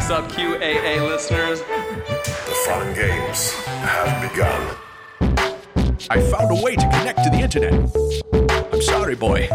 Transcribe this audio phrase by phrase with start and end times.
[0.00, 1.60] What's up, QAA listeners?
[1.60, 4.76] The fun games have begun.
[6.08, 7.74] I found a way to connect to the internet.
[8.72, 9.46] I'm sorry, boy.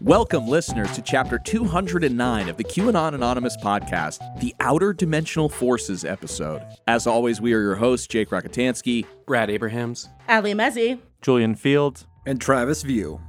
[0.00, 6.62] Welcome, listeners, to chapter 209 of the QAnon Anonymous podcast, the Outer Dimensional Forces episode.
[6.86, 9.04] As always, we are your hosts, Jake Rockatansky.
[9.26, 10.08] Brad Abrahams.
[10.26, 11.00] Ali Metzi.
[11.20, 12.06] Julian Field.
[12.26, 13.20] and Travis View.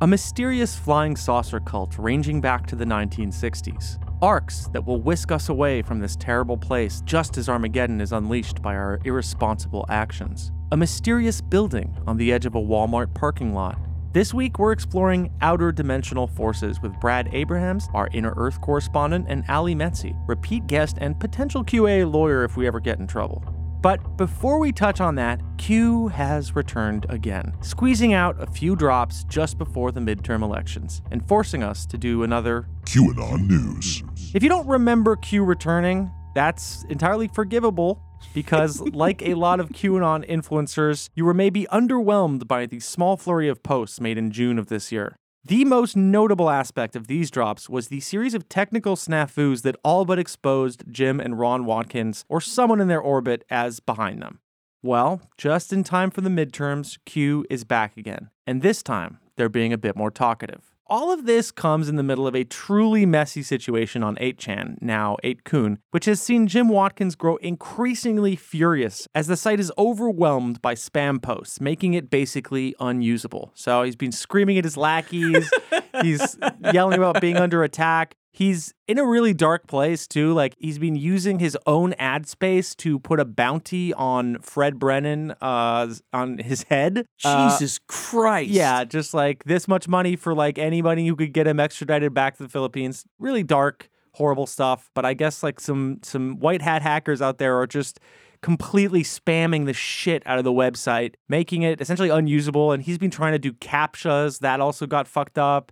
[0.00, 3.98] A mysterious flying saucer cult ranging back to the 1960s.
[4.20, 8.60] Arcs that will whisk us away from this terrible place just as Armageddon is unleashed
[8.60, 10.50] by our irresponsible actions.
[10.72, 13.78] A mysterious building on the edge of a Walmart parking lot.
[14.12, 19.44] This week, we're exploring outer dimensional forces with Brad Abrahams, our Inner Earth correspondent, and
[19.48, 23.44] Ali Metzi, repeat guest and potential QA lawyer if we ever get in trouble.
[23.84, 29.24] But before we touch on that, Q has returned again, squeezing out a few drops
[29.24, 32.66] just before the midterm elections and forcing us to do another.
[32.86, 34.02] QAnon News.
[34.32, 38.00] If you don't remember Q returning, that's entirely forgivable
[38.32, 43.50] because, like a lot of QAnon influencers, you were maybe underwhelmed by the small flurry
[43.50, 45.18] of posts made in June of this year.
[45.46, 50.06] The most notable aspect of these drops was the series of technical snafus that all
[50.06, 54.40] but exposed Jim and Ron Watkins, or someone in their orbit, as behind them.
[54.82, 59.50] Well, just in time for the midterms, Q is back again, and this time they're
[59.50, 60.73] being a bit more talkative.
[60.86, 65.16] All of this comes in the middle of a truly messy situation on 8chan, now
[65.24, 70.74] 8kun, which has seen Jim Watkins grow increasingly furious as the site is overwhelmed by
[70.74, 73.50] spam posts, making it basically unusable.
[73.54, 75.50] So he's been screaming at his lackeys,
[76.02, 76.36] he's
[76.74, 78.14] yelling about being under attack.
[78.36, 80.32] He's in a really dark place too.
[80.32, 85.36] Like he's been using his own ad space to put a bounty on Fred Brennan
[85.40, 87.06] uh, on his head.
[87.24, 88.50] Uh, Jesus Christ.
[88.50, 92.36] yeah, just like this much money for like anybody who could get him extradited back
[92.38, 93.04] to the Philippines.
[93.20, 94.90] Really dark, horrible stuff.
[94.94, 98.00] But I guess like some some white hat hackers out there are just
[98.42, 102.72] completely spamming the shit out of the website, making it essentially unusable.
[102.72, 105.70] And he's been trying to do captchas that also got fucked up.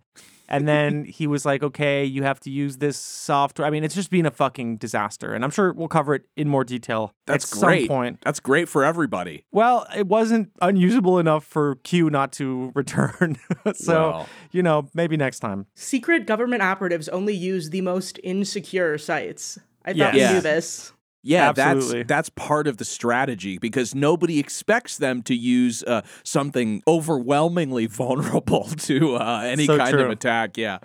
[0.48, 3.66] And then he was like, okay, you have to use this software.
[3.66, 5.32] I mean, it's just been a fucking disaster.
[5.32, 7.80] And I'm sure we'll cover it in more detail That's at great.
[7.82, 8.18] some point.
[8.22, 9.46] That's great for everybody.
[9.50, 13.36] Well, it wasn't unusable enough for Q not to return.
[13.74, 14.28] so, Well.
[14.50, 15.66] you know, maybe next time.
[15.74, 19.58] Secret government operatives only use the most insecure sites.
[19.84, 20.04] I Yeah.
[20.06, 20.92] thought we knew this.
[21.22, 22.02] Yeah, Absolutely.
[22.02, 27.86] that's that's part of the strategy because nobody expects them to use uh, something overwhelmingly
[28.02, 30.56] vulnerable to uh, any So kind of attack.
[30.56, 30.78] Yeah.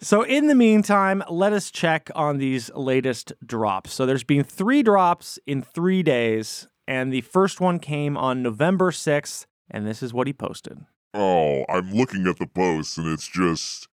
[0.00, 3.92] So, in the meantime, let us check on these latest drops.
[3.92, 8.92] So, there's been three drops in three days, and the first one came on November
[8.92, 10.78] 6th, and this is what he posted.
[11.14, 13.88] Oh, I'm looking at the post and it's just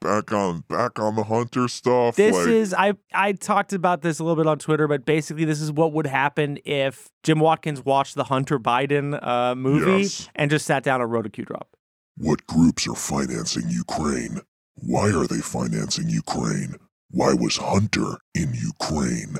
[0.00, 2.16] Back on back on the hunter stuff.
[2.16, 5.44] This like, is I I talked about this a little bit on Twitter, but basically
[5.44, 10.28] this is what would happen if Jim Watkins watched the Hunter Biden uh, movie Yes.
[10.34, 11.68] and just sat down and wrote a Q drop.
[12.16, 14.40] What groups are financing Ukraine?
[14.74, 16.76] Why are they financing Ukraine?
[17.10, 19.36] Why was Hunter in Ukraine?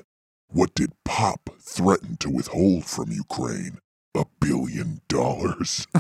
[0.49, 3.79] What did Pop threaten to withhold from Ukraine?
[4.17, 5.87] A billion dollars.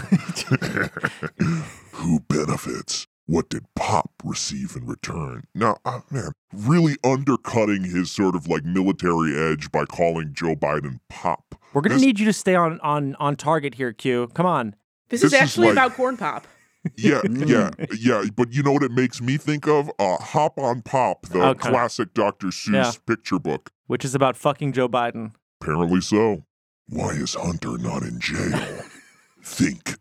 [1.92, 3.06] Who benefits?
[3.28, 5.44] What did Pop receive in return?
[5.54, 10.98] now, uh, man, really undercutting his sort of like military edge by calling Joe Biden
[11.10, 11.54] pop.
[11.74, 14.28] We're gonna This- need you to stay on on on target here, Q.
[14.32, 14.74] Come on.
[15.10, 16.46] This, This is is actually like- about corn pop.
[16.96, 18.24] Yeah, yeah, yeah.
[18.34, 19.90] But you know what it makes me think of?
[19.98, 21.68] Uh, Hop on Pop, the Okay.
[21.70, 22.46] classic Dr.
[22.46, 22.92] Seuss Yeah.
[23.06, 23.70] picture book.
[23.88, 25.32] Which is about fucking Joe Biden.
[25.60, 26.44] Apparently so.
[26.88, 28.82] Why is Hunter not in jail?
[29.44, 29.96] Think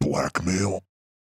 [0.00, 0.82] blackmail,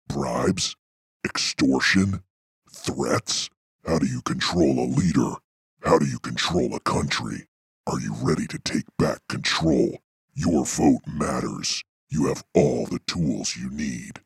[0.08, 0.76] bribes,
[1.24, 2.22] extortion,
[2.70, 3.50] threats.
[3.86, 5.34] How do you control a leader?
[5.82, 7.46] How do you control a country?
[7.86, 9.98] Are you ready to take back control?
[10.34, 11.82] Your vote matters.
[12.08, 14.20] You have all the tools you need.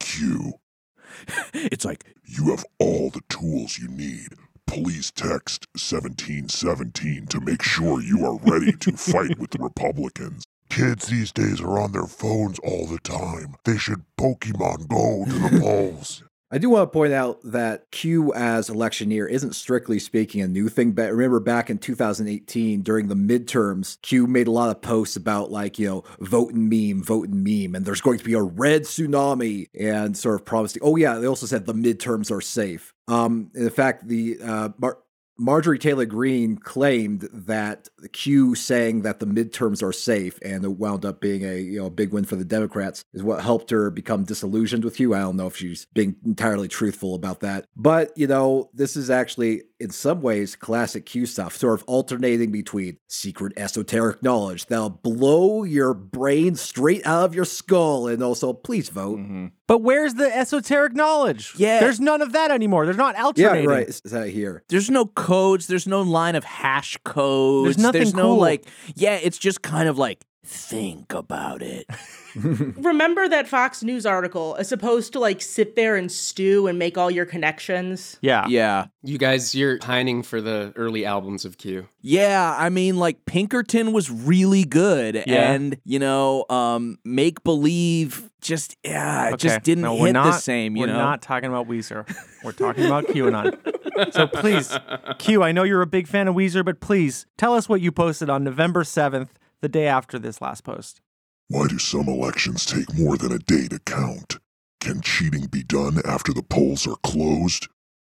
[0.00, 0.54] Q.
[1.54, 4.28] It's like You have all the tools you need.
[4.66, 10.44] Please text 1717 to make sure you are ready to fight with the Republicans.
[10.70, 13.56] Kids these days are on their phones all the time.
[13.64, 16.22] They should Pokemon Go to the polls.
[16.54, 20.68] I do want to point out that Q as electioneer isn't strictly speaking a new
[20.68, 25.16] thing, but remember back in 2018 during the midterms, Q made a lot of posts
[25.16, 28.34] about like, you know, vote and meme, vote and meme, and there's going to be
[28.34, 30.82] a red tsunami and sort of promising.
[30.84, 32.92] Oh yeah, they also said the midterms are safe.
[33.08, 34.98] Um, in fact, the uh, Mar-
[35.38, 40.76] Marjorie Taylor Greene claimed that the Q saying that the midterms are safe and it
[40.76, 43.70] wound up being a you know a big win for the Democrats is what helped
[43.70, 45.14] her become disillusioned with Q.
[45.14, 49.10] I don't know if she's being entirely truthful about that, but you know this is
[49.10, 54.90] actually in some ways classic Q stuff, sort of alternating between secret esoteric knowledge that'll
[54.90, 59.18] blow your brain straight out of your skull and also please vote.
[59.18, 59.46] Mm-hmm.
[59.66, 61.54] But where's the esoteric knowledge?
[61.56, 61.80] Yeah.
[61.80, 62.84] There's none of that anymore.
[62.84, 63.68] There's not alternating.
[63.68, 63.88] Yeah, right.
[63.88, 64.62] Is that here?
[64.68, 65.66] There's no codes.
[65.66, 67.76] There's no line of hash codes.
[67.76, 68.38] There's nothing no cool.
[68.38, 68.66] like.
[68.94, 71.86] Yeah, it's just kind of like think about it.
[72.34, 76.98] Remember that Fox News article as supposed to like sit there and stew and make
[76.98, 78.16] all your connections?
[78.22, 78.46] Yeah.
[78.48, 78.86] yeah.
[79.02, 81.86] You guys, you're pining for the early albums of Q.
[82.00, 85.52] Yeah, I mean, like Pinkerton was really good, Yeah.
[85.52, 89.48] and you know, um, make believe just yeah, it Okay.
[89.48, 90.74] just didn't no, hit not, the same.
[90.76, 92.04] You we're know, not talking about Weezer.
[92.42, 94.12] We're talking about QAnon.
[94.12, 94.76] so please,
[95.18, 97.92] Q, I know you're a big fan of Weezer, but please tell us what you
[97.92, 99.28] posted on November 7th,
[99.62, 101.00] the day after this last post.
[101.48, 104.38] Why do some elections take more than a day to count?
[104.80, 107.68] Can cheating be done after the polls are closed?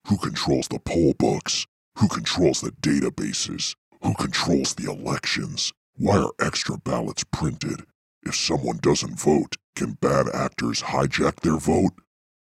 [0.06, 1.66] Who controls the poll books?
[1.98, 3.74] Who controls the databases?
[4.02, 5.72] Who controls the elections?
[5.96, 7.82] Why are extra ballots printed?
[8.22, 11.94] If someone doesn't vote, can bad actors hijack their vote?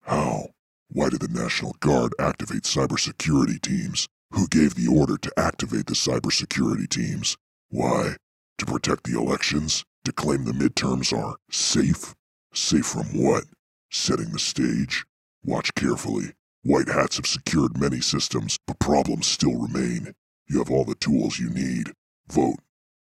[0.02, 0.48] How?
[0.90, 4.06] Why did the National Guard activate cybersecurity teams?
[4.32, 7.36] Who gave the order to activate the cybersecurity teams?
[7.70, 8.16] Why?
[8.58, 9.84] To protect the elections?
[10.04, 12.14] To claim the midterms are safe?
[12.52, 13.44] Safe from what?
[13.90, 15.04] Setting the stage?
[15.44, 16.32] Watch carefully.
[16.64, 20.14] White hats have secured many systems, but problems still remain.
[20.48, 21.92] You have all the tools you need.
[22.30, 22.58] Vote.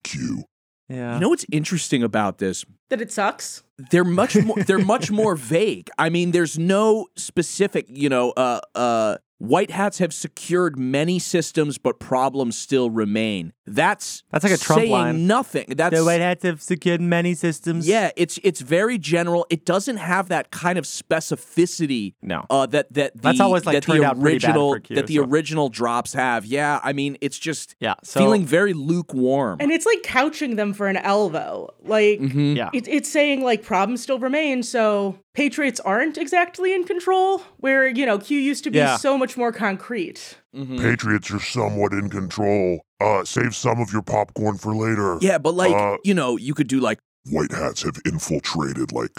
[0.04, 0.44] Q.
[0.88, 1.14] Yeah.
[1.14, 2.64] you know what's interesting about this?
[2.88, 3.62] That it sucks?
[3.90, 4.56] They're much more.
[4.66, 5.88] they're much more vague.
[5.96, 7.86] I mean, there's no specific.
[7.88, 13.52] You know, uh, uh, white hats have secured many systems, but problems still remain.
[13.72, 15.26] That's That's like a Trump saying line.
[15.26, 15.66] Nothing.
[15.76, 17.86] That's the white hats have secured many systems.
[17.86, 19.46] Yeah, it's it's very general.
[19.48, 22.14] It doesn't have that kind of specificity.
[22.22, 22.44] No.
[22.50, 24.80] uh, that that the, That's always, like, that the turned out pretty bad original for
[24.80, 26.44] Q, that the so- original drops have.
[26.44, 27.94] Yeah, I mean, it's just Yeah.
[28.02, 29.58] So, feeling very lukewarm.
[29.60, 31.68] And it's like couching them for an Elvo.
[31.82, 32.56] Like, Mhm.
[32.56, 32.70] yeah.
[32.72, 38.04] it, it's saying like problems still remain, so Patriots aren't exactly in control, where, you
[38.04, 38.96] know, Q used to be Yeah.
[38.96, 40.36] so much more concrete.
[40.54, 40.80] Mhm.
[40.80, 42.80] Patriots are somewhat in control.
[43.00, 45.16] Uh, save some of your popcorn for later.
[45.20, 49.10] Yeah, but like Uh, you know, you could do like White hats have infiltrated like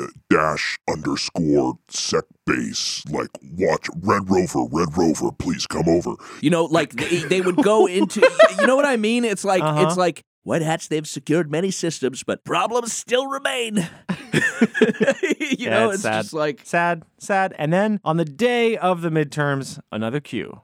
[0.00, 3.02] uh, dash underscore sec base.
[3.10, 3.28] Like,
[3.58, 6.14] watch Red Rover, Red Rover, please come over.
[6.40, 8.20] you know, like they, they would go into.
[8.58, 9.24] you know what I mean?
[9.26, 9.86] It's like Uh-huh.
[9.86, 10.22] it's like.
[10.42, 13.76] White hats, they've secured many systems, but problems still remain.
[14.32, 16.22] you Yeah, know, it's it's, sad.
[16.22, 17.54] just like sad, sad.
[17.58, 20.62] And then on the day of the midterms, another Q.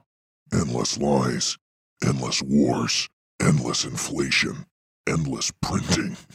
[0.53, 1.57] Endless lies,
[2.05, 3.07] endless wars,
[3.41, 4.65] endless inflation,
[5.07, 6.15] endless printing.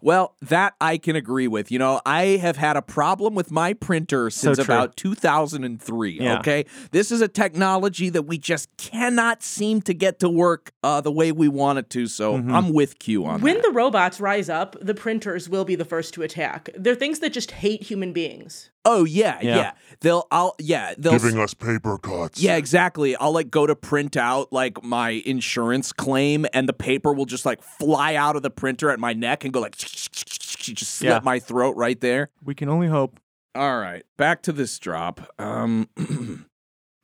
[0.00, 1.72] Well, that I can agree with.
[1.72, 4.64] You know, I have had a problem with my printer since true.
[4.64, 6.10] about 2003.
[6.20, 6.38] Yeah.
[6.38, 6.66] Okay.
[6.92, 11.10] This is a technology that we just cannot seem to get to work uh, the
[11.10, 12.06] way we want it to.
[12.06, 12.52] So Mhm.
[12.54, 13.62] I'm with Q on When that.
[13.64, 16.70] the robots rise up, the printers will be the first to attack.
[16.76, 18.70] They're things that just hate human beings.
[18.88, 19.56] Oh, yeah, Yeah.
[19.56, 19.72] yeah.
[20.00, 21.10] They'll, I'll, yeah, they'll.
[21.12, 22.40] Giving us paper cuts.
[22.40, 23.16] yeah, exactly.
[23.16, 27.44] I'll like go to print out like my insurance claim, and the paper will just
[27.44, 31.20] like fly out of the printer at my neck and go like just slit Yeah.
[31.24, 32.30] my throat right there.
[32.44, 33.18] We can only hope.
[33.56, 35.20] All right, back to this drop.
[35.38, 35.88] Um,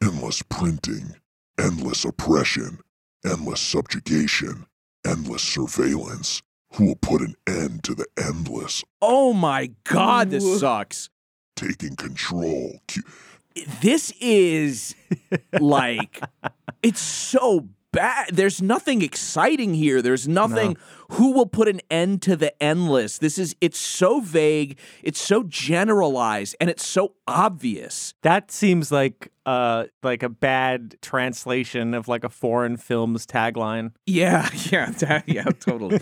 [0.03, 1.17] Endless printing,
[1.59, 2.79] endless oppression,
[3.25, 4.67] endless subjugation,
[5.07, 6.43] endless surveillance.
[6.75, 8.85] Who will put an end to the endless?
[9.01, 10.59] oh my god, this Ooh.
[10.59, 11.09] sucks.
[11.57, 12.81] Taking control.
[13.81, 14.95] This is
[15.61, 16.21] like
[16.83, 18.31] it's so bad.
[18.33, 20.03] There's nothing exciting here.
[20.03, 20.77] There's nothing
[21.13, 23.19] who will put an end to the endless.
[23.19, 28.15] This is it's so vague, it's so generalized, and it's so obvious.
[28.23, 33.93] That seems like uh like a bad translation of like a foreign film's tagline.
[34.07, 36.01] Yeah, yeah, yeah, totally.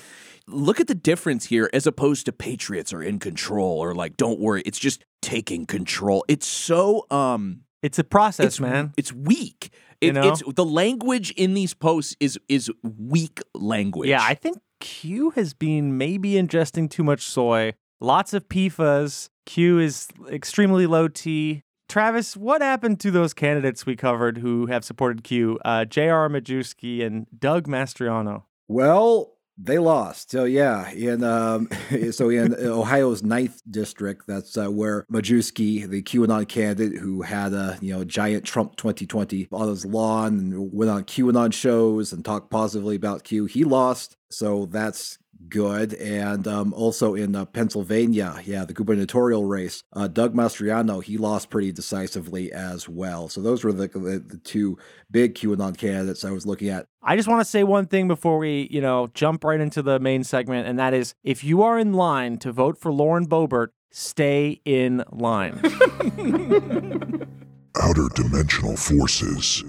[0.52, 4.38] Look at the difference here as opposed to patriots are in control or like don't
[4.38, 4.62] worry.
[4.66, 6.24] It's just taking control.
[6.28, 8.92] It's so um It's a process, it's man.
[8.96, 9.72] It's weak.
[10.00, 10.32] You know?
[10.32, 14.08] It's the language in these posts is is weak language.
[14.08, 17.72] Yeah, I think Q has been maybe ingesting too much soy.
[18.00, 19.28] Lots of PFAS.
[19.46, 21.62] Q is extremely low T.
[21.88, 25.58] Travis, what happened to those candidates we covered who have supported Q?
[25.64, 26.28] Uh, J.R.
[26.28, 28.44] Majewski and Doug Mastriano.
[28.66, 30.30] Well, They lost.
[30.30, 31.68] So yeah, in um,
[32.12, 37.78] so in Ohio's ninth district, that's uh, where Majewski, the QAnon candidate who had a
[37.80, 42.50] you know giant Trump 2020 on his lawn and went on QAnon shows and talked
[42.50, 44.16] positively about Q, he lost.
[44.30, 45.18] So that's
[45.48, 45.94] good.
[45.94, 51.50] And um, also in uh, Pennsylvania, yeah, the gubernatorial race, uh, Doug Mastriano, he lost
[51.50, 53.28] pretty decisively as well.
[53.28, 54.78] So those were the, the, the two
[55.10, 56.86] big QAnon candidates I was looking at.
[57.02, 59.98] I just want to say one thing before we, you know, jump right into the
[59.98, 63.68] main segment, and that is if you are in line to vote for Lauren Boebert,
[63.90, 65.60] stay in line.
[67.80, 69.64] Outer dimensional forces.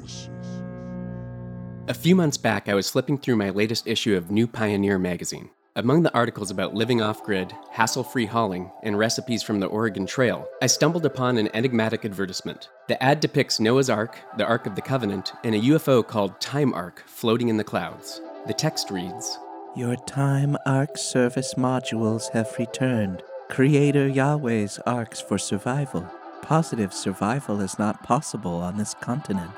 [1.88, 5.50] A few months back, I was flipping through my latest issue of New Pioneer magazine.
[5.76, 10.06] Among the articles about living off grid, hassle free hauling, and recipes from the Oregon
[10.06, 12.70] Trail, I stumbled upon an enigmatic advertisement.
[12.88, 16.76] The ad depicts Noah's Ark, the Ark of the Covenant, and a UFO called Time
[16.76, 18.22] Ark floating in the clouds.
[18.46, 19.40] The text reads
[19.76, 23.24] Your Time Ark service modules have returned.
[23.50, 26.08] Creator Yahweh's arcs for survival.
[26.44, 29.50] Positive survival is not possible on this continent.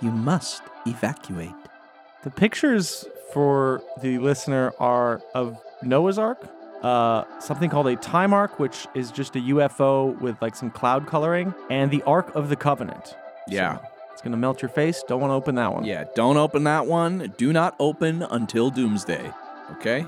[0.00, 1.50] You must evacuate.
[2.22, 3.04] the pictures
[3.34, 6.40] for the listener are of Noah's Ark,
[6.82, 11.06] uh, something called a time arc, which is just a UFO with like some cloud
[11.06, 13.16] coloring, and the Ark of the Covenant.
[13.48, 13.78] Yeah.
[13.78, 15.02] So it's gonna melt your face.
[15.08, 15.84] Don't want to open that one.
[15.84, 17.32] Yeah, don't open that one.
[17.36, 19.32] Do not open until doomsday.
[19.72, 20.06] Okay?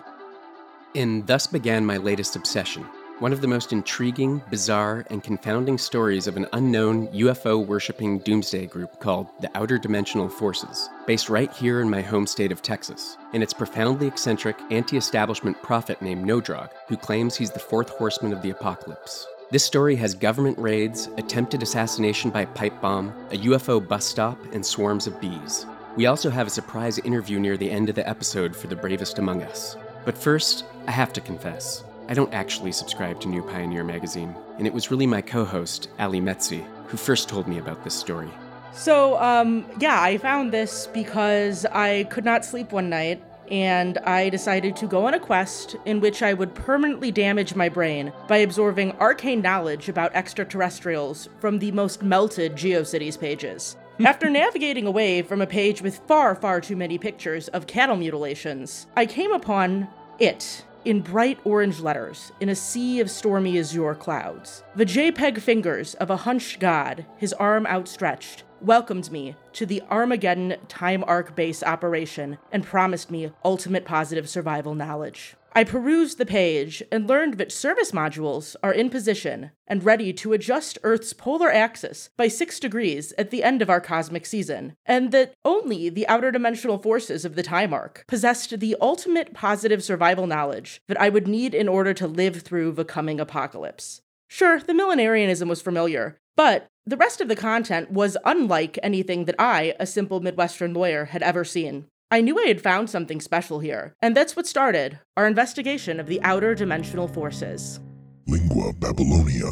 [0.95, 2.87] And thus began my latest obsession.
[3.19, 8.67] One of the most intriguing, bizarre, and confounding stories of an unknown UFO worshipping doomsday
[8.67, 13.17] group called the Outer Dimensional Forces, based right here in my home state of Texas,
[13.33, 18.35] and its profoundly eccentric, anti establishment prophet named Nodrog, who claims he's the fourth horseman
[18.35, 19.27] of the apocalypse.
[19.51, 24.65] This story has government raids, attempted assassination by pipe bomb, a UFO bus stop, and
[24.65, 25.65] swarms of bees.
[25.97, 29.19] We also have a surprise interview near the end of the episode for the bravest
[29.19, 29.75] among us.
[30.05, 31.83] But first, I have to confess.
[32.09, 35.89] I don't actually subscribe to New Pioneer magazine, and it was really my co host,
[35.99, 38.31] Ali Metzi, who first told me about this story.
[38.73, 44.29] So, um, yeah, I found this because I could not sleep one night, and I
[44.29, 48.39] decided to go on a quest in which I would permanently damage my brain by
[48.39, 53.77] absorbing arcane knowledge about extraterrestrials from the most melted GeoCities pages.
[54.05, 58.87] After navigating away from a page with far, far too many pictures of cattle mutilations,
[58.97, 64.63] I came upon it in bright orange letters in a sea of stormy azure clouds.
[64.77, 70.55] The JPEG fingers of a hunched god, his arm outstretched, welcomed me to the Armageddon
[70.69, 75.35] Time Arc base operation and promised me ultimate positive survival knowledge.
[75.57, 80.35] I perused the page and learned that service modules are in position and ready to
[80.35, 85.13] adjust Earth's polar axis by 6 degrees at the end of our cosmic season, and
[85.13, 90.27] that only the outer dimensional forces of the time arc possessed the ultimate positive survival
[90.27, 94.03] knowledge that I would need in order to live through the coming apocalypse.
[94.29, 99.37] Sure, the millenarianism was familiar, but the rest of the content was unlike anything that
[99.39, 101.87] I, a simple Midwestern lawyer, had ever seen.
[102.09, 106.07] I knew I had found something special here, and that's what started our investigation of
[106.07, 107.81] the outer dimensional forces.
[108.29, 109.51] Lingua Babylonia.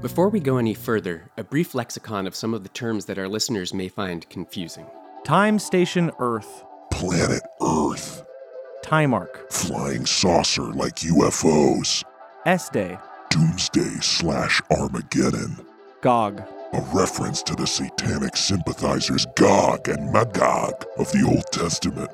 [0.00, 3.28] Before we go any further, a brief lexicon of some of the terms that our
[3.28, 4.86] listeners may find confusing.
[5.22, 8.24] Time Station Earth, Planet Earth.
[8.82, 12.04] Time Arc, Flying saucer like UFOs.
[12.46, 12.96] S Day,
[13.28, 15.66] Doomsday slash Armageddon.
[16.00, 16.42] Gog,
[16.74, 22.10] A reference to the satanic sympathizers Gog and Magog of the Old Testament.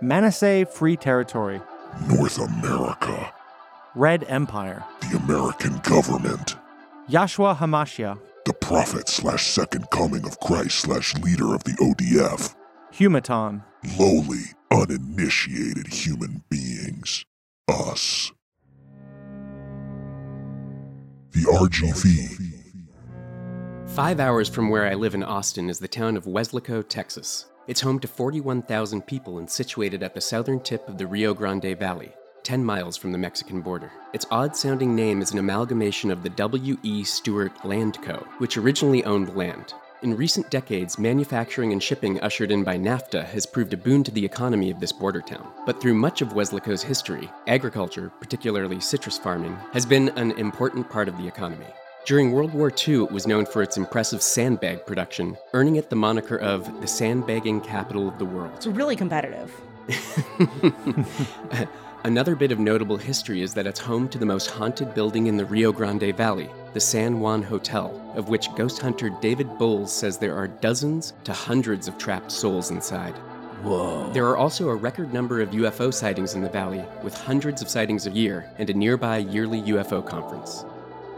[0.00, 1.60] Manasseh Free Territory,
[2.08, 3.32] North America.
[3.94, 6.56] Red Empire, The American government.
[7.08, 12.54] Yahshua Hamashiach, The prophet slash second coming of Christ slash leader of the ODF.
[12.92, 13.62] Humaton,
[13.98, 14.42] Lowly,
[14.72, 17.24] uninitiated human beings.
[17.68, 18.32] Us.
[21.30, 22.51] The RGV.
[23.94, 27.44] Five hours from where I live in Austin is the town of Weslaco, Texas.
[27.66, 31.78] It's home to 41,000 people and situated at the southern tip of the Rio Grande
[31.78, 32.10] Valley,
[32.42, 33.92] 10 miles from the Mexican border.
[34.14, 37.04] Its odd sounding name is an amalgamation of the W.E.
[37.04, 39.74] Stewart Land Co., which originally owned land.
[40.00, 44.10] In recent decades, manufacturing and shipping ushered in by NAFTA has proved a boon to
[44.10, 45.46] the economy of this border town.
[45.66, 51.08] But through much of Weslaco's history, agriculture, particularly citrus farming, has been an important part
[51.08, 51.66] of the economy.
[52.04, 55.94] During World War II, it was known for its impressive sandbag production, earning it the
[55.94, 58.50] moniker of the sandbagging capital of the world.
[58.56, 59.54] It's really competitive.
[62.04, 65.36] Another bit of notable history is that it's home to the most haunted building in
[65.36, 70.18] the Rio Grande Valley, the San Juan Hotel, of which ghost hunter David Bowles says
[70.18, 73.14] there are dozens to hundreds of trapped souls inside.
[73.62, 74.12] Whoa.
[74.12, 77.68] There are also a record number of UFO sightings in the valley, with hundreds of
[77.68, 80.64] sightings a year and a nearby yearly UFO conference.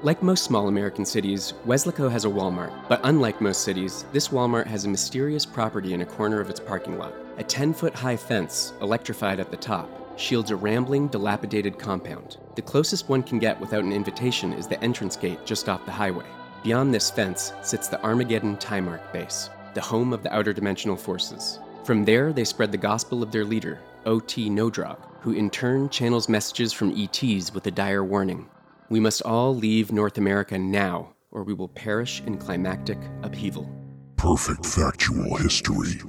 [0.04, 4.66] Like most small American cities, Weslaco has a Walmart, but unlike most cities, this Walmart
[4.66, 7.14] has a mysterious property in a corner of its parking lot.
[7.38, 12.36] A 10 foot high fence, electrified at the top, shields a rambling, dilapidated compound.
[12.54, 15.92] The closest one can get without an invitation is the entrance gate just off the
[15.92, 16.26] highway.
[16.62, 20.98] Beyond this fence sits the Armageddon Time Timark base, the home of the outer dimensional
[20.98, 21.60] forces.
[21.82, 24.50] From there, they spread the gospel of their leader, O.T.
[24.50, 28.50] Nodrog, who in turn channels messages from ETs with a dire warning
[28.90, 33.70] we must all leave North America now, or we will perish in climactic upheaval.
[34.16, 36.00] Perfect factual history.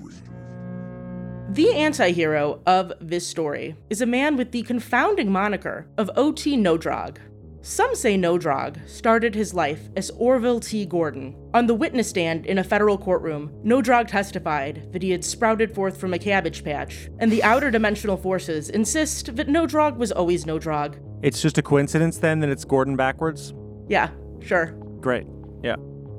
[1.50, 6.58] The anti hero of this story is a man with the confounding moniker of O.T.
[6.58, 7.18] Nodrog.
[7.62, 10.86] Some say Nodrog started his life as Orville T.
[10.86, 11.36] Gordon.
[11.56, 15.98] On the witness stand in a federal courtroom, Nodrog testified that he had sprouted forth
[15.98, 21.00] from a cabbage patch, and the outer dimensional forces insist that Nodrog was always Nodrog.
[21.26, 23.56] It's just a coincidence then that it's Gordon backwards?
[23.88, 24.68] Yeah, sure.
[25.02, 25.26] Great.
[25.64, 25.76] Yeah.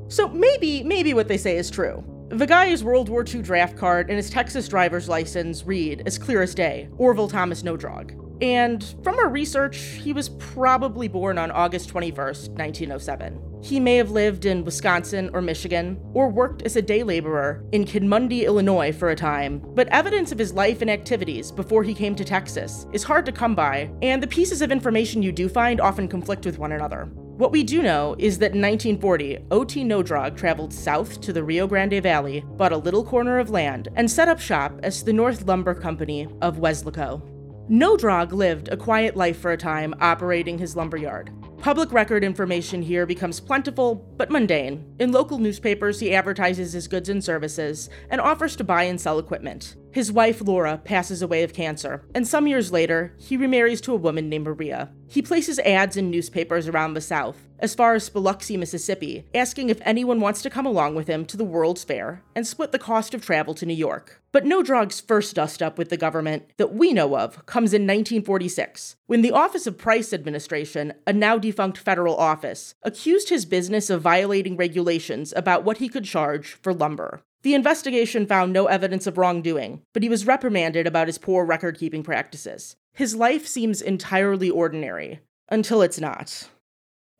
[0.08, 2.02] So maybe, maybe what they say is true.
[2.30, 6.18] The guy is World War II draft card and his Texas driver's license read as
[6.18, 8.20] clear as day Orville Thomas Nodrog.
[8.42, 13.40] And from our research, he was probably born on August 21st, 1907.
[13.62, 17.84] He may have lived in Wisconsin or Michigan, or worked as a day laborer in
[17.84, 22.14] Kinmundy, Illinois for a time, but evidence of his life and activities before he came
[22.14, 25.80] to Texas is hard to come by, and the pieces of information you do find
[25.80, 27.08] often conflict with one another.
[27.36, 29.84] What we do know is that in 1940, O.T.
[29.84, 34.10] Nodrog traveled south to the Rio Grande Valley, bought a little corner of land, and
[34.10, 37.20] set up shop as the North Lumber Company of Weslaco.
[37.68, 41.30] Nodrog lived a quiet life for a time operating his lumberyard.
[41.58, 44.94] Public record information here becomes plentiful but mundane.
[45.00, 49.18] In local newspapers, he advertises his goods and services and offers to buy and sell
[49.18, 49.74] equipment.
[49.96, 53.96] His wife, Laura, passes away of cancer, and some years later, he remarries to a
[53.96, 54.90] woman named Maria.
[55.08, 59.80] He places ads in newspapers around the South, as far as Biloxi, Mississippi, asking if
[59.80, 63.14] anyone wants to come along with him to the World's Fair and split the cost
[63.14, 64.20] of travel to New York.
[64.32, 68.96] But Nodrog's first dust up with the government that we know of comes in 1946,
[69.06, 74.02] when the Office of Price Administration, a now defunct federal office, accused his business of
[74.02, 77.22] violating regulations about what he could charge for lumber.
[77.46, 81.78] The investigation found no evidence of wrongdoing, but he was reprimanded about his poor record
[81.78, 82.74] keeping practices.
[82.92, 86.48] His life seems entirely ordinary, until it's not.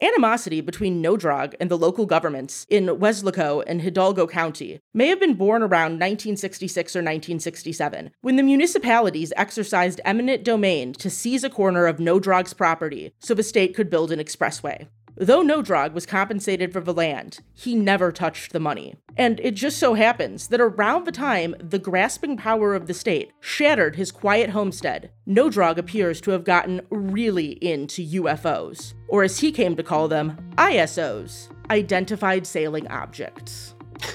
[0.02, 5.34] Animosity between Nodrog and the local governments in Weslaco and Hidalgo County may have been
[5.34, 11.86] born around 1966 or 1967, when the municipalities exercised eminent domain to seize a corner
[11.86, 14.88] of Nodrog's property so the state could build an expressway.
[15.18, 18.96] Though Nodrog was compensated for the land, he never touched the money.
[19.16, 23.32] And it just so happens that around the time the grasping power of the state
[23.40, 29.52] shattered his quiet homestead, Nodrog appears to have gotten really into UFOs, or as he
[29.52, 33.74] came to call them, ISOs, Identified Sailing Objects.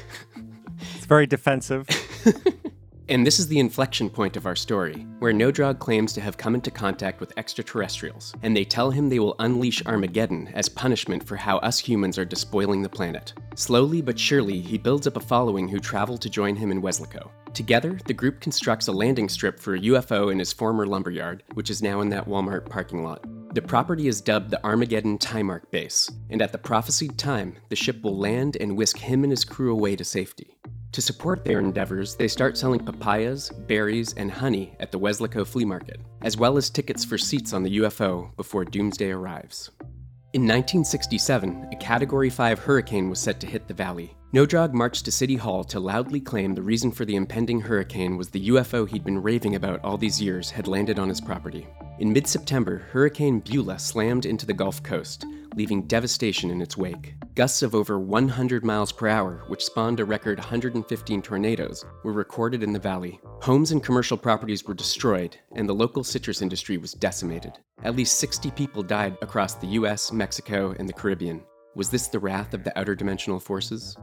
[0.95, 1.87] It's very defensive.
[3.11, 6.55] And this is the inflection point of our story, where Nodrog claims to have come
[6.55, 11.35] into contact with extraterrestrials, and they tell him they will unleash Armageddon as punishment for
[11.35, 13.33] how us humans are despoiling the planet.
[13.55, 17.29] Slowly but surely, he builds up a following who travel to join him in Weslaco.
[17.53, 21.69] Together, the group constructs a landing strip for a UFO in his former lumberyard, which
[21.69, 23.27] is now in that Walmart parking lot.
[23.53, 28.03] The property is dubbed the Armageddon Timark Base, and at the prophesied time, the ship
[28.03, 30.55] will land and whisk him and his crew away to safety.
[30.91, 35.63] To support their endeavors, they start selling papayas, berries, and honey at the Weslaco flea
[35.63, 39.71] market, as well as tickets for seats on the UFO before doomsday arrives.
[40.33, 44.17] In 1967, a Category 5 hurricane was set to hit the valley.
[44.33, 48.29] Nodrog marched to City Hall to loudly claim the reason for the impending hurricane was
[48.29, 51.67] the UFO he'd been raving about all these years had landed on his property.
[51.99, 57.13] In mid September, Hurricane Beulah slammed into the Gulf Coast, leaving devastation in its wake.
[57.35, 62.63] Gusts of over 100 miles per hour, which spawned a record 115 tornadoes, were recorded
[62.63, 63.19] in the valley.
[63.41, 67.59] Homes and commercial properties were destroyed, and the local citrus industry was decimated.
[67.83, 71.41] At least 60 people died across the US, Mexico, and the Caribbean.
[71.75, 73.95] Was this the wrath of the outer dimensional forces?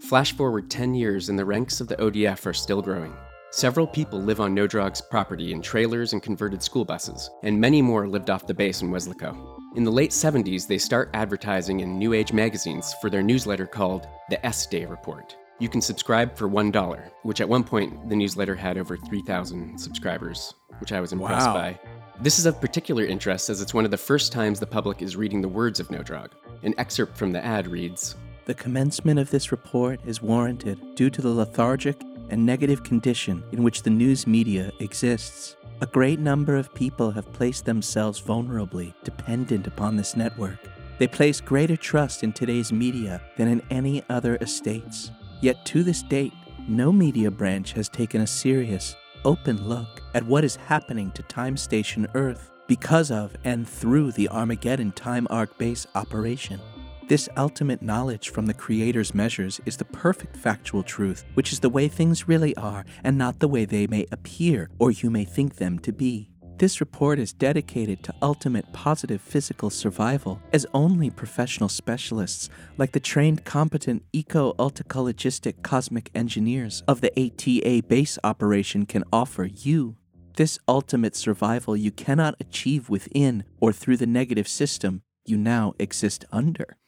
[0.00, 3.14] Flash forward 10 years, and the ranks of the ODF are still growing.
[3.52, 8.08] Several people live on Nodrog's property in trailers and converted school buses, and many more
[8.08, 9.36] lived off the base in Weslaco.
[9.76, 14.08] In the late 70s, they start advertising in New Age magazines for their newsletter called
[14.28, 15.36] the S Day Report.
[15.60, 20.54] You can subscribe for $1, which at one point the newsletter had over 3,000 subscribers,
[20.80, 21.54] which I was impressed Wow.
[21.54, 21.78] by.
[22.20, 25.14] This is of particular interest as it's one of the first times the public is
[25.16, 26.30] reading the words of Nodrog.
[26.64, 31.20] An excerpt from the ad reads The commencement of this report is warranted due to
[31.20, 35.56] the lethargic and negative condition in which the news media exists.
[35.80, 40.58] A great number of people have placed themselves vulnerably dependent upon this network.
[40.98, 45.10] They place greater trust in today's media than in any other estates.
[45.40, 46.32] Yet to this date,
[46.68, 48.94] no media branch has taken a serious,
[49.24, 54.26] open look at what is happening to Time Station Earth because of and through the
[54.30, 56.58] Armageddon Time Arc base operation.
[57.06, 61.68] This ultimate knowledge from the Creator's measures is the perfect factual truth, which is the
[61.68, 65.56] way things really are and not the way they may appear or you may think
[65.56, 66.30] them to be.
[66.56, 73.00] This report is dedicated to ultimate positive physical survival, as only professional specialists, like the
[73.00, 79.96] trained, competent eco ulticologistic cosmic engineers of the ATA base operation, can offer you.
[80.36, 86.24] This ultimate survival you cannot achieve within or through the negative system you now exist
[86.32, 86.78] under.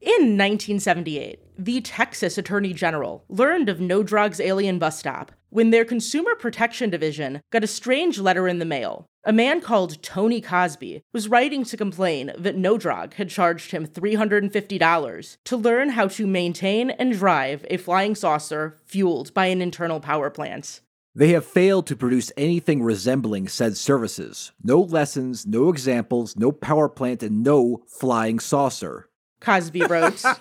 [0.00, 6.34] In 1978, the Texas Attorney General learned of Nodrog's alien bus stop when their Consumer
[6.34, 9.06] Protection Division got a strange letter in the mail.
[9.24, 15.36] A man called Tony Cosby was writing to complain that Nodrog had charged him $350
[15.44, 20.30] to learn how to maintain and drive a flying saucer fueled by an internal power
[20.30, 20.80] plant.
[21.18, 24.52] They have failed to produce anything resembling said services.
[24.62, 29.08] No lessons, no examples, no power plant, and no flying saucer.
[29.40, 30.22] Cosby wrote.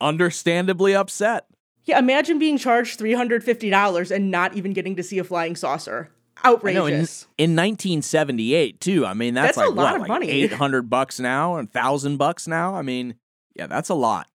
[0.00, 1.46] Understandably upset.
[1.86, 6.12] yeah, imagine being charged $350 and not even getting to see a flying saucer.
[6.44, 6.76] Outrageous.
[6.76, 6.86] know,
[7.36, 9.04] in, in 1978 too.
[9.04, 10.30] I mean, that's, That's a lot what, of like money.
[10.30, 12.76] 800 bucks now, and thousand bucks now.
[12.76, 13.16] I mean,
[13.56, 14.28] yeah, that's a lot.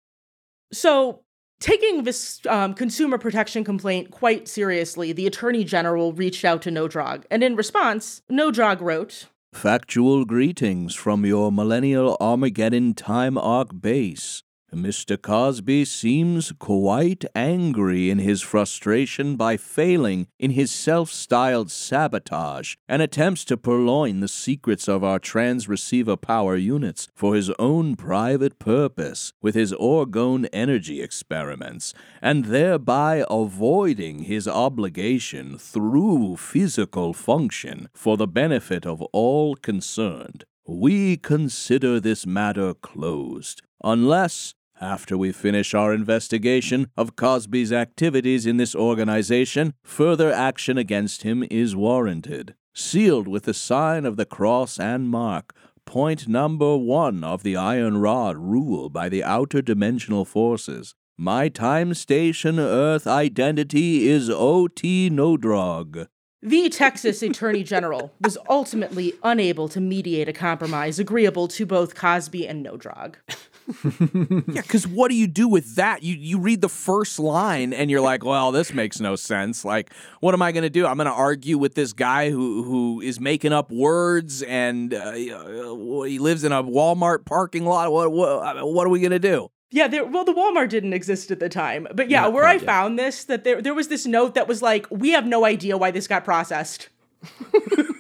[0.73, 1.25] So,
[1.61, 7.25] taking this um, consumer protection complaint quite seriously, the Attorney General reached out to Nodrog,
[7.31, 14.43] and in response, Nodrog wrote, Factual greetings from your Millennial Armageddon Time Arc base.
[14.75, 15.21] Mr.
[15.21, 23.01] Cosby seems quite angry in his frustration by failing in his self styled sabotage and
[23.01, 28.59] attempts to purloin the secrets of our trans receiver power units for his own private
[28.59, 38.17] purpose with his orgone energy experiments, and thereby avoiding his obligation through physical function for
[38.17, 40.45] the benefit of all concerned.
[40.67, 48.57] We consider this matter closed, unless, after we finish our investigation of Cosby's activities in
[48.57, 52.55] this organization, further action against him is warranted.
[52.75, 57.99] Sealed with the sign of the cross and mark, point number one of the Iron
[57.99, 60.95] Rod rule by the outer dimensional forces.
[61.17, 66.07] My time station Earth identity is OT Nodrog.
[66.41, 72.47] The Texas Attorney General was ultimately unable to mediate a compromise agreeable to both Cosby
[72.47, 73.17] and Nodrog.
[74.49, 76.03] Yeah, because what do you do with that?
[76.03, 79.65] You you read the first line and you're like, well, this makes no sense.
[79.65, 80.87] Like, what am I going to do?
[80.87, 85.13] I'm going to argue with this guy who who is making up words and uh,
[85.13, 87.93] he lives in a Walmart parking lot.
[87.93, 89.51] What what what are we going to do?
[89.71, 91.87] Yeah, there, well, the Walmart didn't exist at the time.
[91.95, 92.63] But yeah, Not where I yet.
[92.63, 95.77] found this, that there, there was this note that was like, we have no idea
[95.77, 96.89] why this got processed.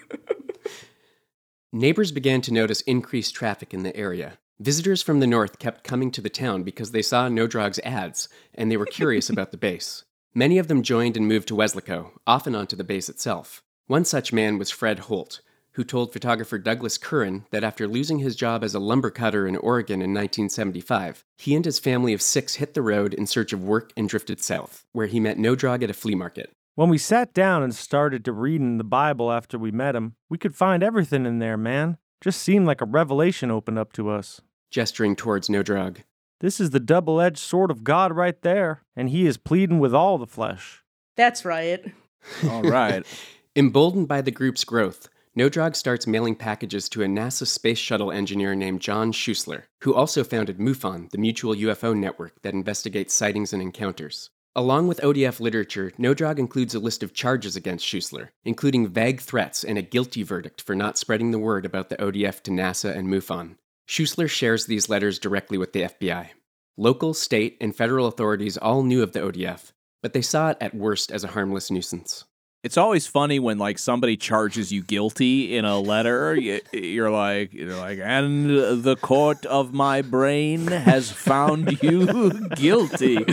[1.72, 4.38] Neighbors began to notice increased traffic in the area.
[4.58, 8.70] Visitors from the north kept coming to the town because they saw Nodrog's ads and
[8.70, 10.04] they were curious about the base.
[10.34, 13.62] Many of them joined and moved to Weslaco, often onto the base itself.
[13.86, 18.34] One such man was Fred Holt, who told photographer Douglas Curran that after losing his
[18.34, 22.54] job as a lumber cutter in Oregon in 1975, he and his family of six
[22.54, 25.90] hit the road in search of work and drifted south, where he met Nodrog at
[25.90, 26.50] a flea market.
[26.78, 30.14] When we sat down and started to read in the Bible after we met him,
[30.28, 31.98] we could find everything in there, man.
[32.20, 34.42] Just seemed like a revelation opened up to us.
[34.70, 36.04] Gesturing towards Nodrog.
[36.38, 39.92] This is the double edged sword of God right there, and he is pleading with
[39.92, 40.84] all the flesh.
[41.16, 41.84] That's right.
[42.48, 43.04] All right.
[43.56, 48.54] Emboldened by the group's growth, Nodrog starts mailing packages to a NASA space shuttle engineer
[48.54, 53.60] named John Schuessler, who also founded MUFON, the mutual UFO network that investigates sightings and
[53.60, 54.30] encounters.
[54.58, 59.62] Along with ODF literature, Nodrog includes a list of charges against Schuessler, including vague threats
[59.62, 63.06] and a guilty verdict for not spreading the word about the ODF to NASA and
[63.06, 63.54] MUFON.
[63.88, 66.30] Schuessler shares these letters directly with the FBI.
[66.76, 69.70] Local, state, and federal authorities all knew of the ODF,
[70.02, 72.24] but they saw it at worst as a harmless nuisance.
[72.64, 76.34] It's always funny when like somebody charges you guilty in a letter.
[76.34, 83.24] You, you're like, you're like, and the court of my brain has found you guilty,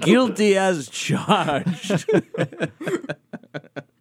[0.00, 2.04] guilty as charged.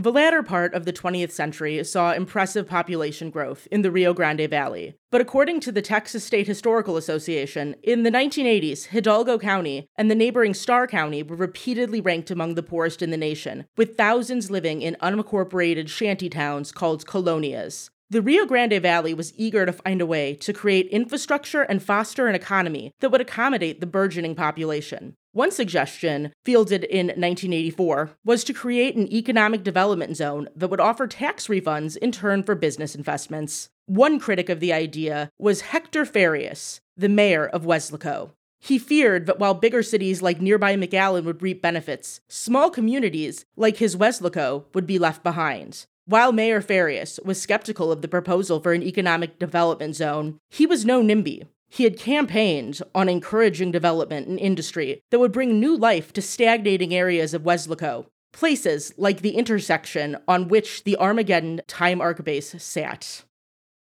[0.00, 4.48] The latter part of the 20th century saw impressive population growth in the Rio Grande
[4.48, 4.94] Valley.
[5.10, 10.14] But according to the Texas State Historical Association, in the 1980s, Hidalgo County and the
[10.14, 14.82] neighboring Starr County were repeatedly ranked among the poorest in the nation, with thousands living
[14.82, 17.90] in unincorporated shanty towns called colonias.
[18.10, 22.28] The Rio Grande Valley was eager to find a way to create infrastructure and foster
[22.28, 25.14] an economy that would accommodate the burgeoning population.
[25.32, 31.06] One suggestion, fielded in 1984, was to create an economic development zone that would offer
[31.06, 33.68] tax refunds in turn for business investments.
[33.84, 38.30] One critic of the idea was Hector Farias, the mayor of Weslaco.
[38.58, 43.76] He feared that while bigger cities like nearby McAllen would reap benefits, small communities like
[43.76, 45.86] his Weslaco would be left behind.
[46.06, 50.86] While Mayor Farias was skeptical of the proposal for an economic development zone, he was
[50.86, 51.46] no NIMBY.
[51.68, 56.94] He had campaigned on encouraging development in industry that would bring new life to stagnating
[56.94, 63.24] areas of Weslaco, places like the intersection on which the Armageddon Time Arc base sat.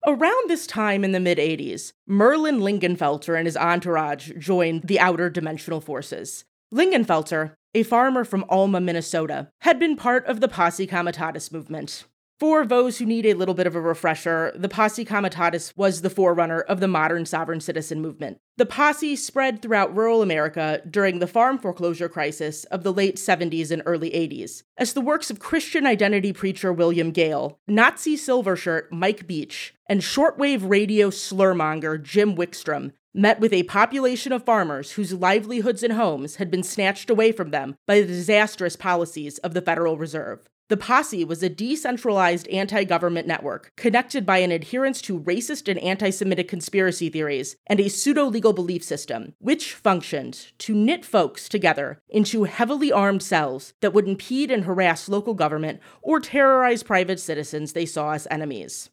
[0.07, 5.29] Around this time in the mid 80s, Merlin Lingenfelter and his entourage joined the Outer
[5.29, 6.45] Dimensional Forces.
[6.73, 12.05] Lingenfelter, a farmer from Alma, Minnesota, had been part of the Posse Comitatus movement.
[12.40, 16.09] For those who need a little bit of a refresher, the Posse Comitatus was the
[16.09, 18.38] forerunner of the modern sovereign citizen movement.
[18.57, 23.70] The posse spread throughout rural America during the farm foreclosure crisis of the late 70s
[23.70, 29.26] and early 80s, as the works of Christian identity preacher William Gale, Nazi silvershirt Mike
[29.26, 35.83] Beach, and shortwave radio slurmonger Jim Wickstrom met with a population of farmers whose livelihoods
[35.83, 39.98] and homes had been snatched away from them by the disastrous policies of the Federal
[39.98, 40.48] Reserve.
[40.70, 45.80] The Posse was a decentralized anti government network connected by an adherence to racist and
[45.80, 51.48] anti Semitic conspiracy theories and a pseudo legal belief system, which functioned to knit folks
[51.48, 57.18] together into heavily armed cells that would impede and harass local government or terrorize private
[57.18, 58.90] citizens they saw as enemies.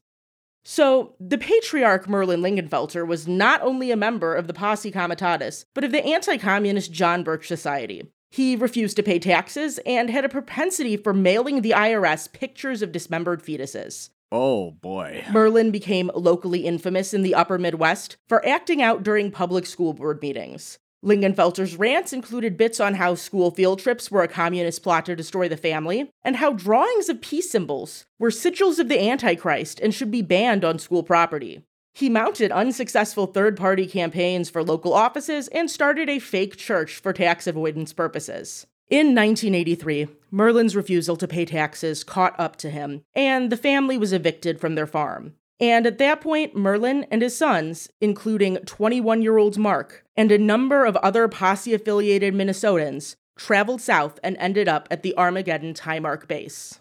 [0.65, 5.83] So, the patriarch Merlin Lingenfelter was not only a member of the Posse Comitatus, but
[5.83, 10.29] of the anti communist John Birch Society, he refused to pay taxes and had a
[10.29, 14.09] propensity for mailing the IRS pictures of dismembered fetuses.
[14.31, 15.23] Oh boy.
[15.31, 20.21] Merlin became locally infamous in the upper Midwest for acting out during public school board
[20.21, 20.79] meetings.
[21.05, 25.47] Lingenfelter's rants included bits on how school field trips were a communist plot to destroy
[25.47, 30.11] the family, and how drawings of peace symbols were sigils of the Antichrist and should
[30.11, 31.61] be banned on school property.
[31.97, 37.11] He mounted unsuccessful third party campaigns for local offices and started a fake church for
[37.11, 38.67] tax avoidance purposes.
[38.87, 44.13] In 1983, Merlin's refusal to pay taxes caught up to him, and the family was
[44.13, 45.33] evicted from their farm.
[45.59, 50.37] And at that point, Merlin and his sons, including 21 year old Mark and a
[50.37, 56.05] number of other posse affiliated Minnesotans, traveled south and ended up at the Armageddon Time
[56.05, 56.79] Arc base.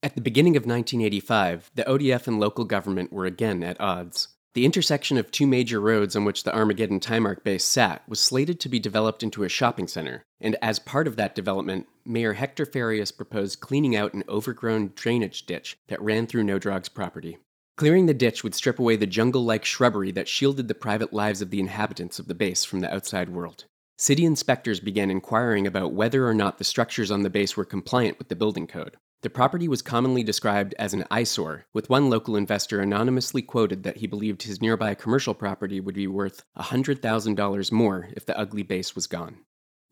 [0.00, 4.28] At the beginning of 1985, the ODF and local government were again at odds.
[4.54, 8.20] The intersection of two major roads on which the Armageddon Time Arc base sat was
[8.20, 12.34] slated to be developed into a shopping center, and as part of that development, Mayor
[12.34, 17.38] Hector Farias proposed cleaning out an overgrown drainage ditch that ran through Nodrog's property.
[17.76, 21.42] Clearing the ditch would strip away the jungle like shrubbery that shielded the private lives
[21.42, 23.64] of the inhabitants of the base from the outside world.
[23.96, 28.18] City inspectors began inquiring about whether or not the structures on the base were compliant
[28.18, 28.96] with the building code.
[29.22, 33.98] The property was commonly described as an eyesore, with one local investor anonymously quoted that
[33.98, 38.96] he believed his nearby commercial property would be worth $100,000 more if the ugly base
[38.96, 39.38] was gone.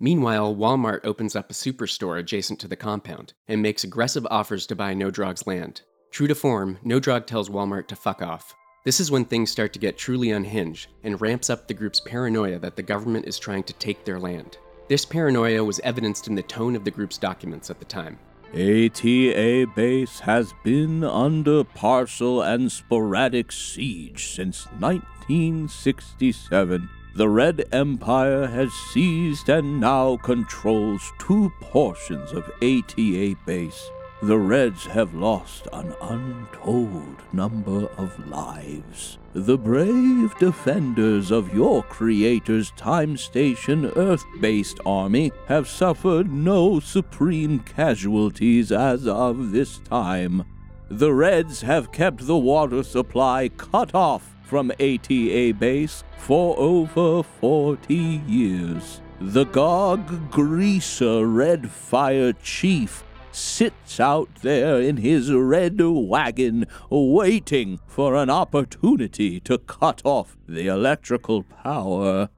[0.01, 4.75] Meanwhile, Walmart opens up a superstore adjacent to the compound and makes aggressive offers to
[4.75, 5.83] buy Nodrog's land.
[6.11, 8.53] True to form, Nodrog tells Walmart to fuck off.
[8.85, 12.59] This is when things start to get truly unhinged and ramps up the group's paranoia
[12.59, 14.59] that the government is trying to take their land.
[14.89, 18.19] This paranoia was evidenced in the tone of the group's documents at the time.
[18.53, 26.89] ATA base has been under partial and sporadic siege since 1967.
[27.15, 33.91] The Red Empire has seized and now controls two portions of ATA base.
[34.23, 39.19] The Reds have lost an untold number of lives.
[39.33, 47.59] The brave defenders of your creator's time station Earth based army have suffered no supreme
[47.59, 50.45] casualties as of this time.
[50.89, 57.93] The Reds have kept the water supply cut off from ATA base for over 40
[58.29, 59.01] years.
[59.21, 63.03] The Gog Greaser Red Fire Chief
[63.33, 70.67] sits out there in his red wagon, waiting for an opportunity to cut off the
[70.69, 72.29] electrical power.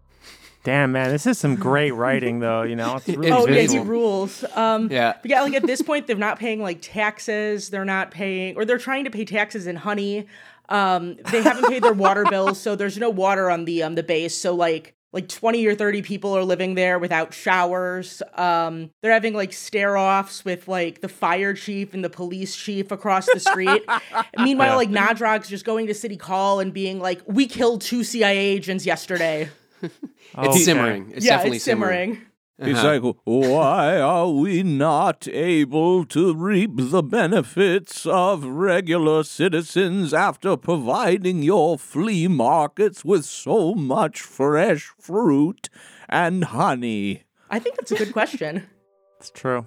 [0.65, 2.63] Damn, man, this is some great writing, though.
[2.63, 4.45] You know, it's really Oh yeah, he rules.
[4.57, 5.13] Um, Yeah.
[5.21, 7.69] But yeah, like at this point, they're not paying like taxes.
[7.69, 10.27] They're not paying, or they're trying to pay taxes in honey.
[10.71, 14.03] Um, they haven't paid their water bills, so there's no water on the um the
[14.03, 14.35] base.
[14.35, 18.21] So like like 20 or 30 people are living there without showers.
[18.35, 22.91] Um, they're having like stare offs with like the fire chief and the police chief
[22.91, 23.85] across the street.
[23.89, 28.05] And meanwhile, like Nodrog's just going to city hall and being like, "We killed two
[28.05, 29.49] CIA agents yesterday."
[30.37, 30.59] It's Okay.
[30.61, 31.13] simmering.
[31.15, 32.11] It's yeah, definitely it's simmering.
[32.13, 32.21] It's
[32.61, 32.85] Uh-huh.
[32.85, 41.43] like, why are we not able to reap the benefits of regular citizens after providing
[41.43, 45.69] your flea markets with so much fresh fruit
[46.09, 47.25] and honey?
[47.51, 48.65] I think that's a good question.
[49.21, 49.65] It's true.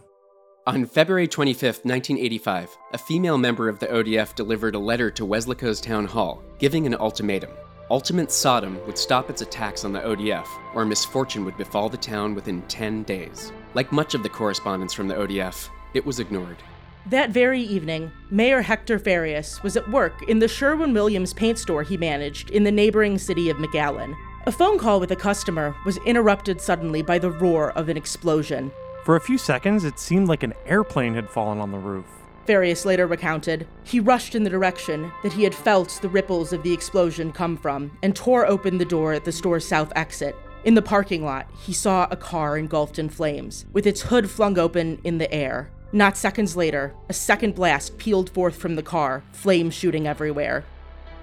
[0.68, 5.82] On February 25th, 1985, a female member of the ODF delivered a letter to Weslaco's
[5.82, 7.50] town hall, giving an ultimatum.
[7.90, 10.46] Ultimate Sodom would stop its attacks on the ODF,
[10.76, 13.54] or misfortune would befall the town within 10 days.
[13.76, 16.58] Like much of the correspondence from the ODF, it was ignored.
[17.06, 21.82] That very evening, Mayor Hector Farias was at work in the Sherwin Williams paint store
[21.82, 24.14] he managed in the neighboring city of McAllen.
[24.46, 28.70] A phone call with a customer was interrupted suddenly by the roar of an explosion.
[29.06, 32.17] For a few seconds, it seemed like an airplane had fallen on the roof.
[32.48, 36.64] Farias later recounted, he rushed in the direction that he had felt the ripples of
[36.64, 40.34] the explosion come from and tore open the door at the store's south exit.
[40.64, 44.58] In the parking lot, he saw a car engulfed in flames, with its hood flung
[44.58, 45.70] open in the air.
[45.92, 50.64] Not seconds later, a second blast peeled forth from the car, flames shooting everywhere.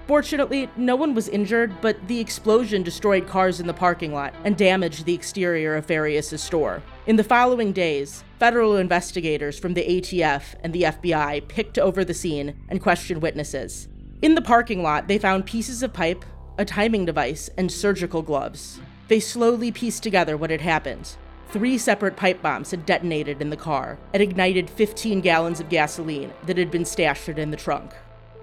[0.07, 4.55] Fortunately, no one was injured, but the explosion destroyed cars in the parking lot and
[4.55, 6.83] damaged the exterior of Farias' store.
[7.07, 12.13] In the following days, federal investigators from the ATF and the FBI picked over the
[12.13, 13.87] scene and questioned witnesses.
[14.21, 16.23] In the parking lot, they found pieces of pipe,
[16.59, 18.79] a timing device, and surgical gloves.
[19.07, 21.15] They slowly pieced together what had happened.
[21.49, 26.31] Three separate pipe bombs had detonated in the car and ignited 15 gallons of gasoline
[26.45, 27.91] that had been stashed in the trunk.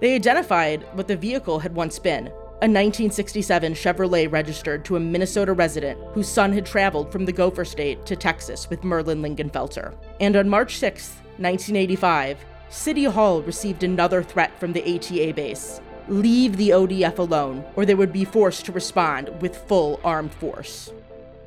[0.03, 5.53] They identified what the vehicle had once been a 1967 Chevrolet registered to a Minnesota
[5.53, 9.95] resident whose son had traveled from the Gopher State to Texas with Merlin Lingenfelter.
[10.19, 16.57] And on March 6, 1985, City Hall received another threat from the ATA base leave
[16.57, 20.91] the ODF alone, or they would be forced to respond with full armed force.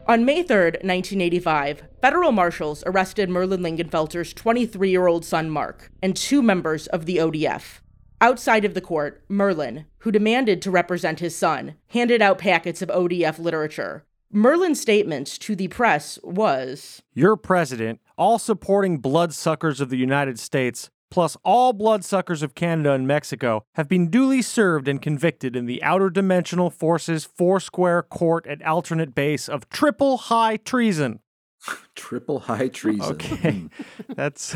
[0.08, 6.16] On May 3, 1985, federal marshals arrested Merlin Lingenfelter's 23 year old son Mark and
[6.16, 7.80] two members of the ODF.
[8.20, 12.88] Outside of the court, Merlin, who demanded to represent his son, handed out packets of
[12.88, 14.04] ODF literature.
[14.32, 20.88] Merlin's statement to the press was Your president, all supporting bloodsuckers of the United States,
[21.10, 25.82] plus all bloodsuckers of Canada and Mexico, have been duly served and convicted in the
[25.82, 31.20] Outer Dimensional Forces Foursquare Court at alternate base of triple high treason.
[31.94, 33.12] Triple high treason.
[33.14, 33.50] Okay.
[33.52, 33.66] Hmm.
[34.14, 34.54] That's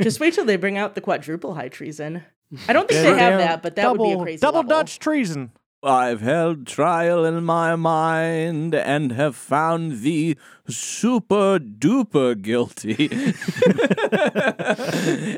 [0.00, 2.22] Just wait till they bring out the quadruple high treason.
[2.68, 4.70] I don't think they have that, but that double, would be a crazy double level.
[4.70, 5.52] Dutch treason.
[5.82, 10.36] I've held trial in my mind and have found thee
[10.66, 13.10] super duper guilty.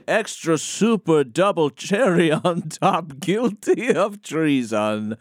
[0.06, 5.16] Extra super double cherry on top guilty of treason.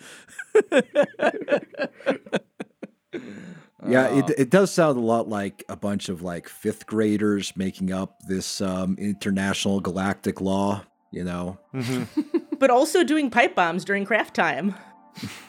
[3.88, 7.91] Yeah, it, it does sound a lot like a bunch of like fifth graders making
[7.91, 10.84] up this um, international galactic law.
[11.15, 12.21] You know, mm-hmm.
[12.60, 14.75] But also doing pipe bombs during craft time.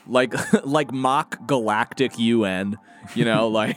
[0.07, 0.33] Like
[0.65, 2.77] like mock galactic UN,
[3.17, 3.77] you know, like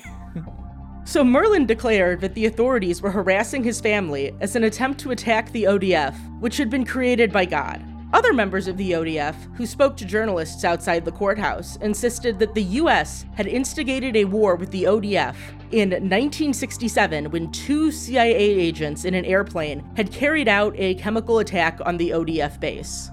[1.03, 5.51] So Merlin declared that the authorities were harassing his family as an attempt to attack
[5.51, 7.83] the ODF, which had been created by God.
[8.11, 12.63] Other members of the ODF, who spoke to journalists outside the courthouse, insisted that the
[12.63, 15.35] US had instigated a war with the ODF
[15.71, 21.79] in 1967 when two CIA agents in an airplane had carried out a chemical attack
[21.85, 23.11] on the ODF base.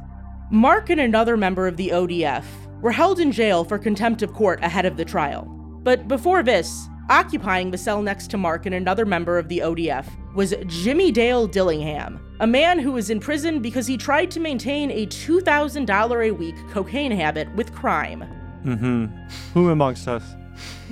[0.50, 2.44] Mark and another member of the ODF
[2.80, 5.44] were held in jail for contempt of court ahead of the trial.
[5.82, 10.06] But before this, occupying the cell next to Mark and another member of the ODF
[10.34, 14.90] was Jimmy Dale Dillingham, a man who was in prison because he tried to maintain
[14.90, 18.24] a $2,000 a week cocaine habit with crime.
[18.64, 19.06] Mm-hmm.
[19.54, 20.24] Who amongst us?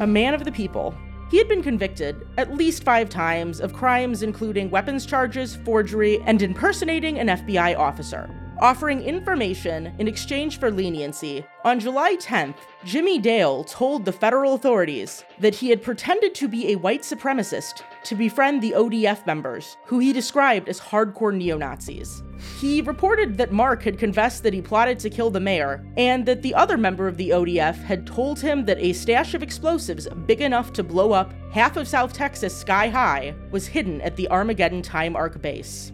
[0.01, 0.95] A man of the people.
[1.31, 6.41] He had been convicted at least five times of crimes including weapons charges, forgery, and
[6.41, 8.31] impersonating an FBI officer.
[8.61, 11.45] Offering information in exchange for leniency.
[11.65, 16.73] On July 10th, Jimmy Dale told the federal authorities that he had pretended to be
[16.73, 22.23] a white supremacist to befriend the ODF members, who he described as hardcore neo Nazis.
[22.61, 26.43] He reported that Mark had confessed that he plotted to kill the mayor, and that
[26.43, 30.41] the other member of the ODF had told him that a stash of explosives big
[30.41, 34.83] enough to blow up half of South Texas sky high was hidden at the Armageddon
[34.83, 35.93] Time Arc base.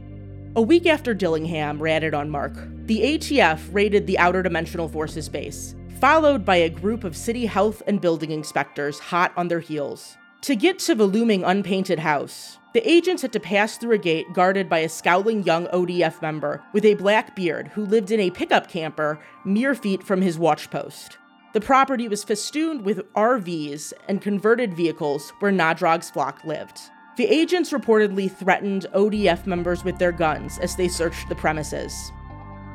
[0.56, 2.52] A week after Dillingham ratted on Mark,
[2.86, 7.84] the ATF raided the Outer Dimensional Forces base, followed by a group of city health
[7.86, 10.16] and building inspectors hot on their heels.
[10.42, 14.26] To get to the looming unpainted house, the agents had to pass through a gate
[14.34, 18.30] guarded by a scowling young ODF member with a black beard who lived in a
[18.30, 21.16] pickup camper mere feet from his watch post.
[21.52, 26.80] The property was festooned with RVs and converted vehicles where Nodrog's flock lived.
[27.20, 32.10] The agents reportedly threatened ODF members with their guns as they searched the premises.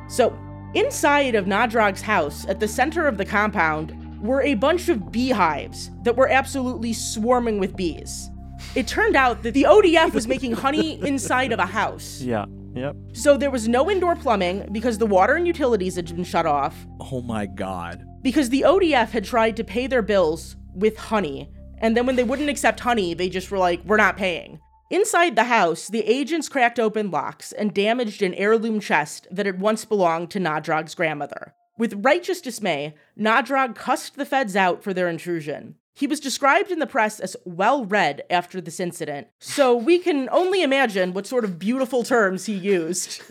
[0.06, 0.38] So,
[0.72, 3.92] inside of Nodrog's house, at the center of the compound,
[4.22, 8.30] were a bunch of beehives that were absolutely swarming with bees.
[8.76, 12.20] It turned out that the ODF was making honey inside of a house.
[12.20, 12.44] Yeah.
[12.74, 12.94] Yep.
[13.14, 16.86] So there was no indoor plumbing because the water and utilities had been shut off,
[17.00, 18.04] Oh my god.
[18.22, 21.50] because the ODF had tried to pay their bills with honey.
[21.78, 24.60] And then when they wouldn't accept honey, they just were like, we're not paying.
[24.90, 29.60] Inside the house, the agents cracked open locks and damaged an heirloom chest that had
[29.60, 31.54] once belonged to Nodrog's grandmother.
[31.76, 35.74] With righteous dismay, Nadrog cussed the feds out for their intrusion.
[35.92, 40.28] He was described in the press as well read after this incident, so we can
[40.30, 43.22] only imagine what sort of beautiful terms he used.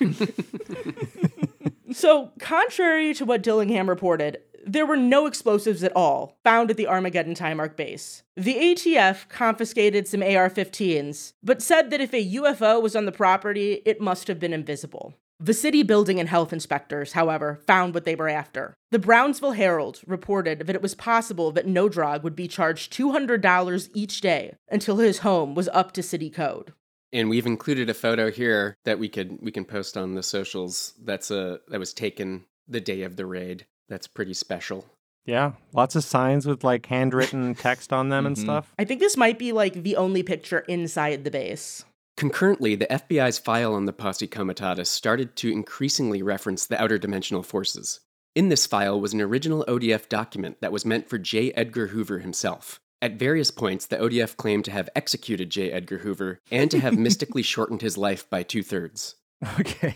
[1.94, 6.86] so, contrary to what Dillingham reported, there were no explosives at all found at the
[6.86, 8.22] Armageddon Time Arc base.
[8.36, 13.12] The ATF confiscated some AR 15s, but said that if a UFO was on the
[13.12, 15.14] property, it must have been invisible.
[15.40, 18.74] The city building and health inspectors, however, found what they were after.
[18.92, 24.20] The Brownsville Herald reported that it was possible that Nodrog would be charged $200 each
[24.20, 26.72] day until his home was up to city code.
[27.14, 30.92] And we've included a photo here that we could we can post on the socials.
[31.02, 33.66] That's a that was taken the day of the raid.
[33.88, 34.84] That's pretty special.
[35.24, 35.52] Yeah.
[35.72, 38.40] Lots of signs with like handwritten text on them and Mhm.
[38.42, 38.72] stuff.
[38.78, 41.84] I think this might be like the only picture inside the base.
[42.16, 47.42] Concurrently, the FBI's file on the Posse Comitatus started to increasingly reference the outer dimensional
[47.42, 48.00] forces.
[48.34, 51.52] In this file was an original ODF document that was meant for J.
[51.52, 52.80] Edgar Hoover himself.
[53.04, 55.70] At various points, the ODF claimed to have executed J.
[55.70, 59.16] Edgar Hoover and to have mystically shortened his life by two thirds.
[59.60, 59.94] Okay.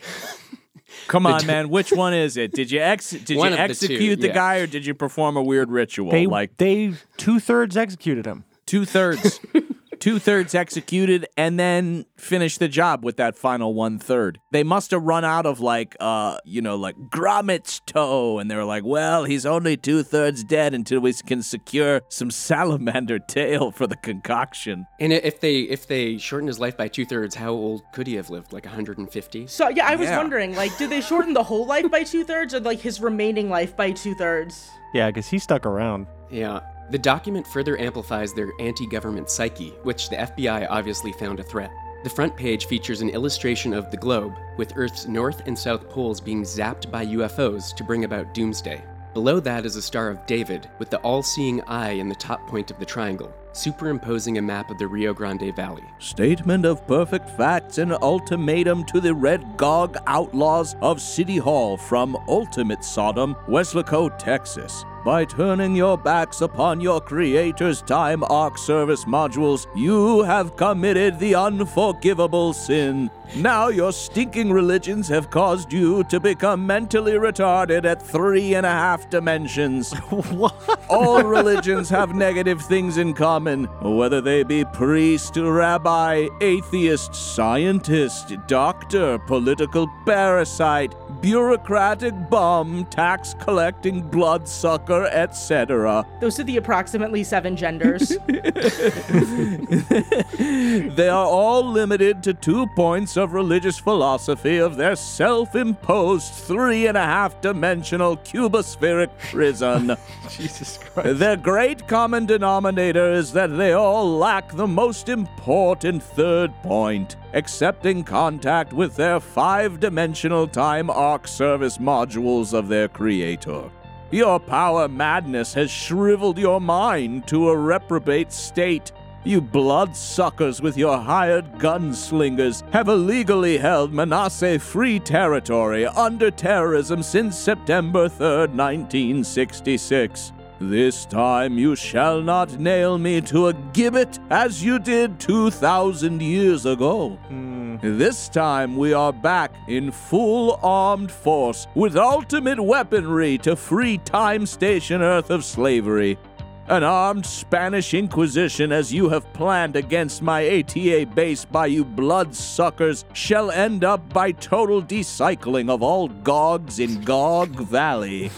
[1.07, 1.71] Come on, man.
[1.71, 2.53] Which one is it?
[2.53, 4.35] Did you ex- did One you of the two, execute the yeah.
[4.35, 6.11] guy or did you perform a weird ritual?
[6.11, 8.45] They like they two thirds executed him.
[8.67, 9.41] two thirds,
[10.09, 14.39] two thirds executed, and then finish the job with that final one third.
[14.53, 18.57] They must have run out of like, uh, you know, like Gromit's toe, and they
[18.57, 23.71] were like, "Well, he's only two thirds dead until we can secure some salamander tail
[23.71, 27.51] for the concoction." And if they if they shortened his life by two thirds, how
[27.51, 28.53] old could he have lived?
[28.53, 29.47] Like 150?
[29.47, 30.17] So yeah, I was Yeah.
[30.17, 33.51] wondering, like, did they shorten the whole life by two thirds, or like his remaining
[33.51, 34.71] life by two thirds?
[34.95, 36.07] Yeah, because he stuck around.
[36.31, 36.61] Yeah.
[36.91, 41.70] The document further amplifies their anti government psyche, which the FBI obviously found a threat.
[42.03, 46.20] The front page features an illustration of the globe, with Earth's north and south poles
[46.20, 48.82] being zapped by UFOs to bring about doomsday.
[49.12, 52.47] Below that is a Star of David, with the all seeing eye in the top
[52.47, 55.84] point of the triangle, superimposing a map of the Rio Grande Valley.
[55.99, 62.16] Statement of perfect facts and ultimatum to the Red Gog outlaws of City Hall from
[62.28, 64.84] Ultimate Sodom, Weslaco, Texas.
[65.05, 71.37] By turning your backs upon your creator's time arc service modules, you have committed the
[71.37, 73.09] unforgivable sin.
[73.37, 78.71] Now your stinking religions have caused you to become mentally retarded at three and a
[78.71, 79.93] half dimensions.
[80.11, 80.55] what?
[80.89, 89.19] All religions have negative things in common, whether they be priest, rabbi, atheist, scientist, doctor,
[89.19, 96.07] political parasite, bureaucratic bum, tax collecting bloodsucker, etc.
[96.20, 98.16] Those are the approximately seven genders.
[100.99, 106.86] They are all limited to two points of religious philosophy of their self imposed three
[106.86, 109.97] and a half dimensional cubospheric prison.
[110.28, 111.18] Jesus Christ.
[111.18, 118.05] Their great common denominator is that they all lack the most important third point accepting
[118.05, 123.70] contact with their five dimensional time arc service modules of their creator.
[124.11, 128.91] Your power madness has shriveled your mind to a reprobate state.
[129.23, 137.37] You bloodsuckers with your hired gunslingers have illegally held Manasseh Free Territory under terrorism since
[137.37, 140.33] September 3rd, 1966.
[140.61, 146.67] This time you shall not nail me to a gibbet as you did 2,000 years
[146.67, 147.11] ago.
[147.29, 147.77] Hmm.
[147.81, 154.47] This time we are back in full armed force with ultimate weaponry to free Time
[154.47, 156.19] Station Earth of slavery.
[156.67, 163.05] An armed Spanish Inquisition, as you have planned against my ATA base by you bloodsuckers,
[163.13, 168.33] shall end up by total decycling of all Gogs in Gog Valley.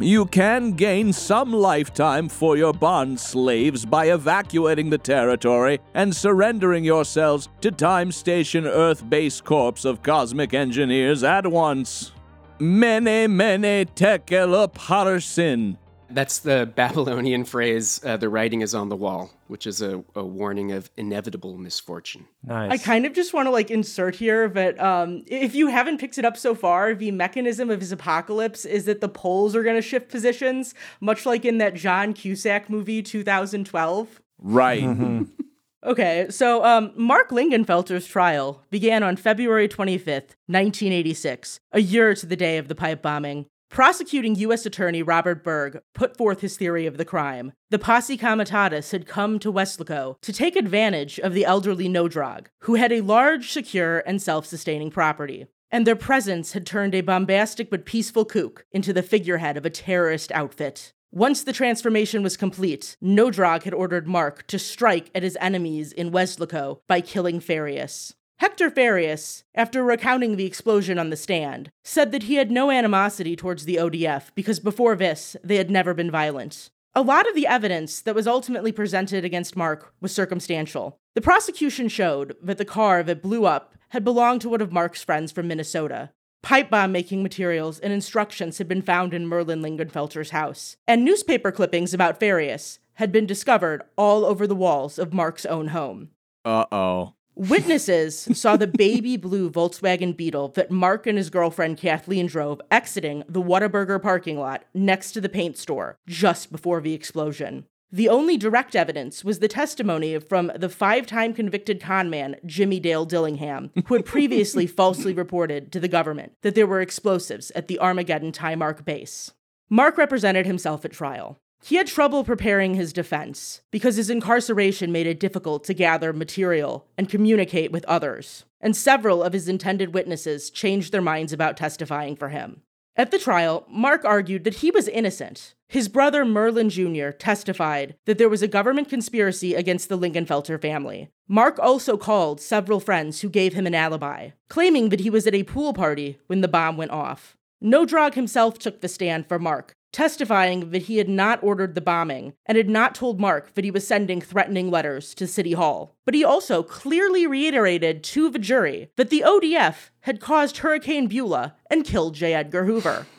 [0.00, 6.84] You can gain some lifetime for your bond slaves by evacuating the territory and surrendering
[6.84, 12.12] yourselves to Time Station Earth Base Corps of Cosmic Engineers at once.
[12.60, 15.76] Mene mene tekel upharsin.
[16.10, 20.24] That's the Babylonian phrase, uh, the writing is on the wall, which is a, a
[20.24, 22.26] warning of inevitable misfortune.
[22.42, 22.72] Nice.
[22.72, 26.18] I kind of just want to like insert here that um, if you haven't picked
[26.18, 29.76] it up so far, the mechanism of his apocalypse is that the poles are going
[29.76, 34.20] to shift positions, much like in that John Cusack movie 2012.
[34.38, 35.26] Right.
[35.84, 42.34] Okay, so um, Mark Lingenfelter's trial began on February 25th, 1986, a year to the
[42.34, 43.46] day of the pipe bombing.
[43.70, 44.64] Prosecuting U.S.
[44.64, 47.52] Attorney Robert Berg put forth his theory of the crime.
[47.70, 52.76] The posse comitatus had come to Weslaco to take advantage of the elderly Nodrog, who
[52.76, 55.46] had a large, secure, and self sustaining property.
[55.70, 59.70] And their presence had turned a bombastic but peaceful kook into the figurehead of a
[59.70, 60.92] terrorist outfit.
[61.10, 66.10] Once the transformation was complete, Nodrog had ordered Mark to strike at his enemies in
[66.10, 68.14] Weslaco by killing Farias.
[68.40, 73.34] Hector Farias, after recounting the explosion on the stand, said that he had no animosity
[73.34, 76.70] towards the ODF because before this, they had never been violent.
[76.94, 80.98] A lot of the evidence that was ultimately presented against Mark was circumstantial.
[81.16, 85.02] The prosecution showed that the car that blew up had belonged to one of Mark's
[85.02, 86.10] friends from Minnesota.
[86.40, 91.50] Pipe bomb making materials and instructions had been found in Merlin Lingenfelter's house, and newspaper
[91.50, 96.10] clippings about Farias had been discovered all over the walls of Mark's own home.
[96.44, 97.14] Uh oh.
[97.38, 103.22] Witnesses saw the baby blue Volkswagen Beetle that Mark and his girlfriend Kathleen drove exiting
[103.28, 107.64] the Whataburger parking lot next to the paint store just before the explosion.
[107.92, 113.04] The only direct evidence was the testimony from the five time convicted conman Jimmy Dale
[113.04, 117.78] Dillingham, who had previously falsely reported to the government that there were explosives at the
[117.78, 119.30] Armageddon Time Arc base.
[119.70, 121.38] Mark represented himself at trial.
[121.62, 126.86] He had trouble preparing his defense because his incarceration made it difficult to gather material
[126.96, 132.16] and communicate with others, and several of his intended witnesses changed their minds about testifying
[132.16, 132.62] for him.
[132.96, 135.54] At the trial, Mark argued that he was innocent.
[135.68, 137.10] His brother Merlin Jr.
[137.10, 141.08] testified that there was a government conspiracy against the Lingenfelter family.
[141.28, 145.34] Mark also called several friends who gave him an alibi, claiming that he was at
[145.34, 147.36] a pool party when the bomb went off.
[147.62, 152.34] Nodrog himself took the stand for Mark, testifying that he had not ordered the bombing
[152.46, 155.96] and had not told Mark that he was sending threatening letters to City Hall.
[156.04, 161.54] But he also clearly reiterated to the jury that the ODF had caused Hurricane Beulah
[161.70, 162.34] and killed J.
[162.34, 163.06] Edgar Hoover.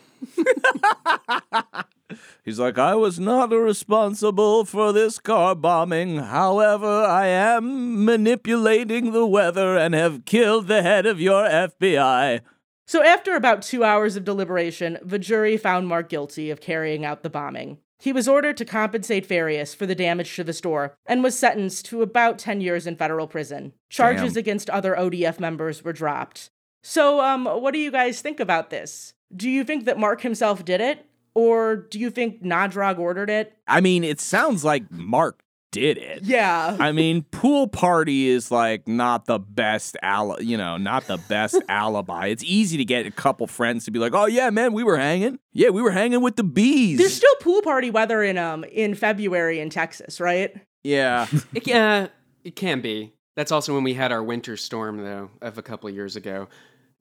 [2.44, 6.18] He's like, I was not responsible for this car bombing.
[6.18, 12.42] However, I am manipulating the weather and have killed the head of your FBI.
[12.90, 17.22] So, after about two hours of deliberation, the jury found Mark guilty of carrying out
[17.22, 17.78] the bombing.
[18.00, 21.86] He was ordered to compensate Farias for the damage to the store and was sentenced
[21.86, 23.74] to about 10 years in federal prison.
[23.92, 24.40] Charges Damn.
[24.40, 26.50] against other ODF members were dropped.
[26.82, 29.14] So, um, what do you guys think about this?
[29.36, 31.06] Do you think that Mark himself did it?
[31.36, 33.56] Or do you think Nodrog ordered it?
[33.68, 36.24] I mean, it sounds like Mark did it.
[36.24, 36.76] Yeah.
[36.80, 41.62] I mean, pool party is like not the best ali- you know, not the best
[41.70, 42.28] alibi.
[42.28, 44.98] It's easy to get a couple friends to be like, "Oh yeah, man, we were
[44.98, 45.40] hanging.
[45.54, 48.96] Yeah, we were hanging with the bees." There's still pool party weather in um in
[48.96, 50.54] February in Texas, right?
[50.84, 51.28] yeah.
[51.54, 52.08] It, yeah,
[52.44, 53.14] it can be.
[53.36, 56.48] That's also when we had our winter storm, though, of a couple years ago.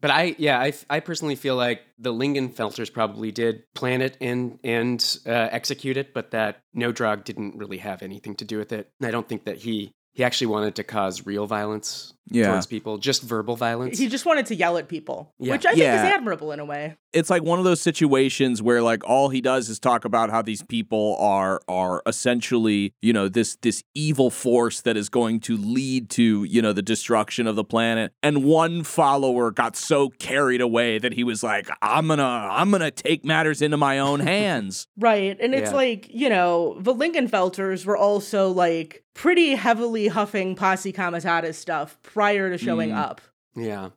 [0.01, 4.59] But I, yeah, I, I personally feel like the Lingenfelters probably did plan it and
[4.63, 8.91] and uh, execute it, but that Nodrog didn't really have anything to do with it.
[9.01, 12.51] And I don't think that he he actually wanted to cause real violence Yeah.
[12.51, 13.99] towards people, just verbal violence.
[13.99, 15.53] He just wanted to yell at people, Yeah.
[15.53, 16.07] which I think Yeah.
[16.07, 16.97] is admirable in a way.
[17.15, 20.43] it's like one of those situations where like all he does is talk about how
[20.43, 25.57] these people are are essentially you know this this evil force that is going to
[25.57, 30.61] lead to you know the destruction of the planet and one follower got so carried
[30.61, 34.87] away that he was like i'm gonna i'm gonna take matters into my own hands
[34.99, 35.39] Right.
[35.41, 35.77] And it's Yeah.
[35.77, 42.51] like, you know, the Lingenfelters were also like pretty heavily huffing Posse Comitatus stuff prior
[42.51, 42.97] to showing Mm.
[42.97, 43.21] up.
[43.55, 43.91] Yeah.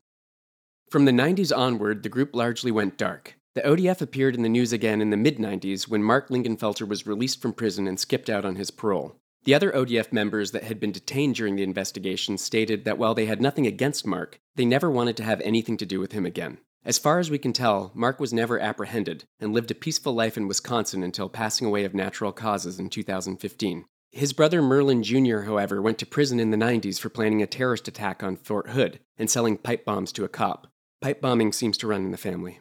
[0.90, 3.36] From the 90s onward, the group largely went dark.
[3.56, 7.08] The ODF appeared in the news again in the mid 90s when Mark Lingenfelter was
[7.08, 9.16] released from prison and skipped out on his parole.
[9.44, 13.26] The other ODF members that had been detained during the investigation stated that while they
[13.26, 16.60] had nothing against Mark, they never wanted to have anything to do with him again.
[16.86, 20.38] As far as we can tell, Mark was never apprehended and lived a peaceful life
[20.38, 23.86] in Wisconsin until passing away of natural causes in 2015.
[24.12, 27.88] His brother Merlin Jr., however, went to prison in the 90s for planning a terrorist
[27.88, 30.68] attack on Fort Hood and selling pipe bombs to a cop.
[31.02, 32.60] Pipe bombing seems to run in the family.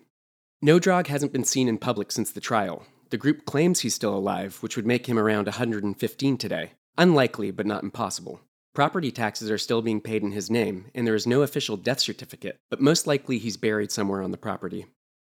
[0.64, 2.86] Nodrog hasn't been seen in public since the trial.
[3.10, 6.72] The group claims he's still alive, which would make him around 115 today.
[6.96, 8.40] Unlikely, but not impossible.
[8.72, 11.98] Property taxes are still being paid in his name, and there is no official death
[11.98, 14.86] certificate, but most likely he's buried somewhere on the property.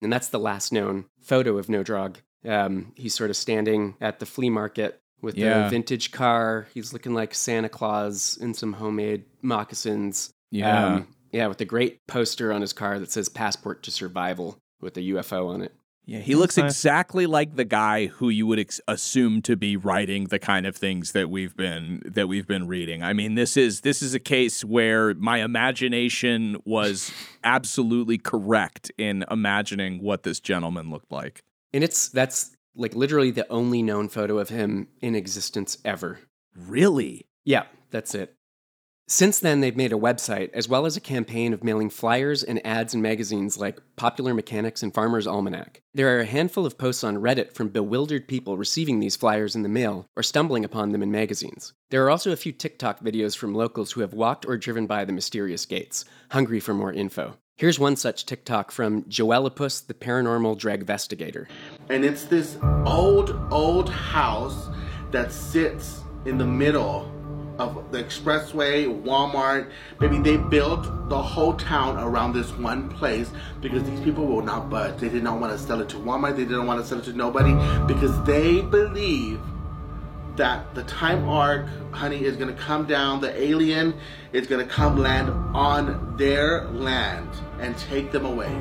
[0.01, 2.18] And that's the last known photo of Nodrog.
[2.45, 5.67] Um, he's sort of standing at the flea market with Yeah.
[5.67, 6.67] a vintage car.
[6.74, 10.32] He's looking like Santa Claus in some homemade moccasins.
[10.63, 14.97] Um, yeah, with a great poster on his car that says "Passport to Survival" with
[14.97, 15.74] a UFO on it.
[16.03, 20.26] Yeah, he looks exactly like the guy who you would ex- assume to be writing
[20.26, 23.01] the kind of things that we've been that we've been reading.
[23.03, 27.11] I mean, this is this is a case where my imagination was
[27.43, 31.43] absolutely correct in imagining what this gentleman looked like.
[31.72, 36.19] And it's that's like literally the only known photo of him in existence ever.
[36.55, 37.28] Really?
[37.43, 38.36] Yeah, that's it.
[39.07, 42.65] Since then, they've made a website as well as a campaign of mailing flyers and
[42.65, 45.82] ads in magazines like Popular Mechanics and Farmer's Almanac.
[45.93, 49.63] There are a handful of posts on Reddit from bewildered people receiving these flyers in
[49.63, 51.74] the mail or stumbling upon them in magazines.
[51.89, 55.03] There are also a few TikTok videos from locals who have walked or driven by
[55.03, 57.38] the mysterious gates, hungry for more info.
[57.62, 61.45] Here's one such TikTok from Joelopus, the paranormal dragvestigator.
[61.89, 62.57] and it's this
[62.88, 64.70] old old house
[65.12, 67.05] that sits in the middle
[67.59, 69.70] of the expressway walmart.
[69.99, 73.30] Maybe they built the whole town around this one place
[73.62, 74.97] because these people will not budge.
[74.97, 76.38] They did not want to sell it to walmart.
[76.38, 77.53] They didn't want to sell it to nobody
[77.86, 79.39] because they believe
[80.38, 83.93] that the time arc honey is to come down the alien
[84.34, 87.29] is to come land on their land
[87.59, 88.51] and take them away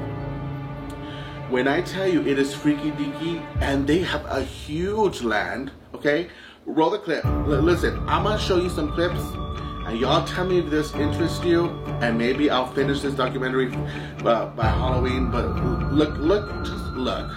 [1.50, 6.28] when I tell you it is freaky deaky and they have a huge land, okay?
[6.64, 7.24] Roll the clip.
[7.24, 9.20] L- listen, I'm gonna show you some clips
[9.86, 11.70] and y'all tell me if this interests you
[12.02, 13.74] and maybe I'll finish this documentary
[14.24, 15.32] uh, by Halloween.
[15.32, 15.48] But
[15.92, 17.28] look, look, just look.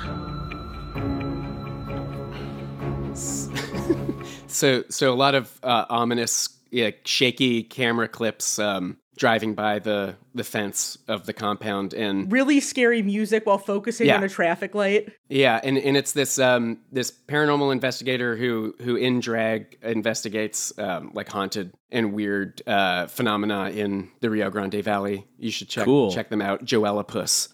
[4.53, 10.15] So, so a lot of uh, ominous, yeah, shaky camera clips um, driving by the
[10.35, 14.17] the fence of the compound, and Really scary music while focusing Yeah.
[14.17, 15.11] on a traffic light.
[15.29, 21.11] yeah, and, and it's this um, this paranormal investigator who who in drag investigates um,
[21.13, 25.25] like haunted and weird uh, phenomena in the Rio Grande Valley.
[25.37, 26.11] You should check Cool.
[26.11, 26.65] check them out.
[26.65, 27.49] Joellopus.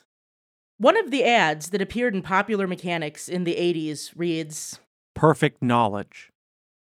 [0.78, 4.80] One of the ads that appeared in Popular Mechanics in the 80s reads
[5.14, 6.32] Perfect knowledge.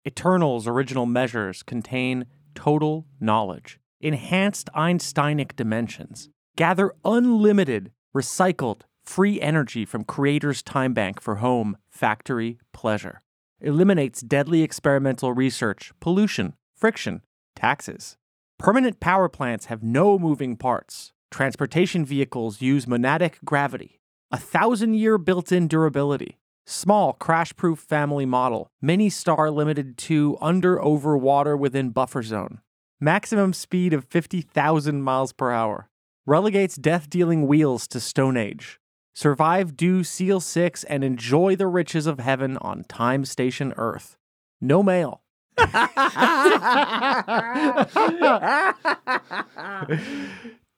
[0.06, 2.26] Eternal's original measures contain
[2.56, 6.30] total knowledge, enhanced Einsteinic dimensions.
[6.56, 13.22] Gather unlimited, recycled, free energy from Creator's time bank for home, factory, pleasure.
[13.60, 17.22] Eliminates deadly experimental research, pollution, friction,
[17.56, 18.16] taxes.
[18.58, 21.12] Permanent power plants have no moving parts.
[21.30, 24.00] Transportation vehicles use monadic gravity.
[24.32, 26.38] A thousand year built in durability.
[26.72, 28.70] Small crash proof family model.
[28.80, 32.60] Mini star limited to under over water within buffer zone.
[33.00, 35.90] Maximum speed of 50,000 miles per hour.
[36.28, 38.80] Relegates death dealing wheels to Stone Age.
[39.16, 44.16] Survive do Seal 6 and enjoy the riches of heaven on Time Station Earth.
[44.62, 45.24] No mail.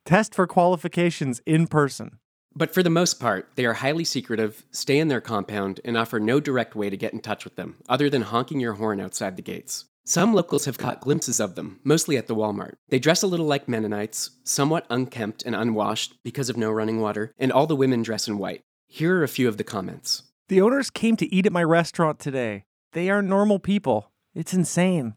[0.06, 2.18] Test for qualifications in person.
[2.56, 6.20] But for the most part, they are highly secretive, stay in their compound, and offer
[6.20, 9.38] no direct way to get in touch with them, other than honking your horn outside
[9.38, 9.86] the gates.
[10.04, 12.74] Some locals have caught glimpses of them, mostly at the Walmart.
[12.89, 17.34] They dress a little like Mennonites, somewhat unkempt and unwashed because of no running water,
[17.38, 18.64] and all the women dress in white.
[18.88, 20.24] Here are a few of the comments.
[20.49, 22.66] The owners came to eat at my restaurant today.
[22.93, 24.12] They are normal people.
[24.34, 25.16] It's insane.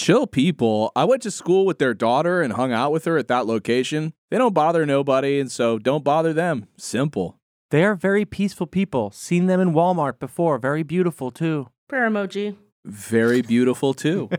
[0.00, 0.90] Chill people.
[0.96, 4.14] I went to school with their daughter and hung out with her at that location.
[4.30, 6.68] They don't bother nobody, and so don't bother them.
[6.78, 7.38] Simple.
[7.68, 9.10] They are very peaceful people.
[9.10, 10.56] Seen them in Walmart before.
[10.56, 11.68] Very beautiful, too.
[11.86, 12.56] Prayer emoji.
[12.82, 14.30] Very beautiful, too.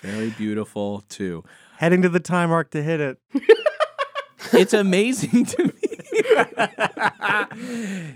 [0.02, 1.44] Very beautiful, too.
[1.78, 3.18] Heading to the time arc to hit it.
[4.52, 5.72] It's amazing to me.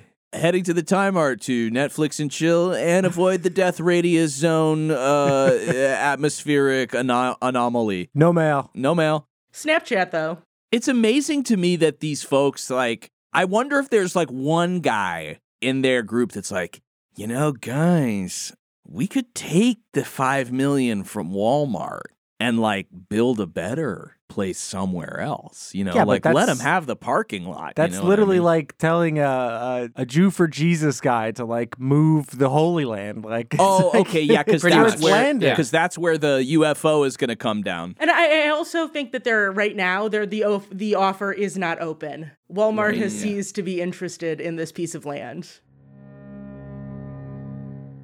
[0.35, 4.91] Heading to the time art to Netflix and chill and avoid the death radius zone
[4.91, 8.09] uh, atmospheric ano- anomaly.
[8.14, 8.70] No mail.
[8.74, 9.28] No mail.
[9.53, 10.39] Snapchat though.
[10.70, 13.11] It's amazing to me that these folks like.
[13.35, 16.80] I wonder if there's like one guy in their group that's like,
[17.14, 18.55] you know, guys,
[18.87, 22.09] we could take the five million from Walmart
[22.41, 25.74] and like build a better place somewhere else.
[25.74, 27.68] You know, Yeah, like let them have the parking lot.
[27.68, 28.45] you That's know what I literally mean?
[28.45, 33.24] like telling a, a a Jew for Jesus guy to like move the Holy Land.
[33.24, 35.51] Like, Oh, like- okay, yeah, because that's where landed.
[35.51, 37.95] because that's where the UFO is going to come down.
[38.01, 41.59] And I, I also think that they're right now they're the of- the offer is
[41.59, 42.30] not open.
[42.53, 43.33] Walmart Right, has yeah.
[43.35, 45.49] ceased to be interested in this piece of land.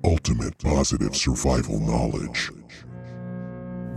[0.04, 2.50] Ultimate positive survival knowledge.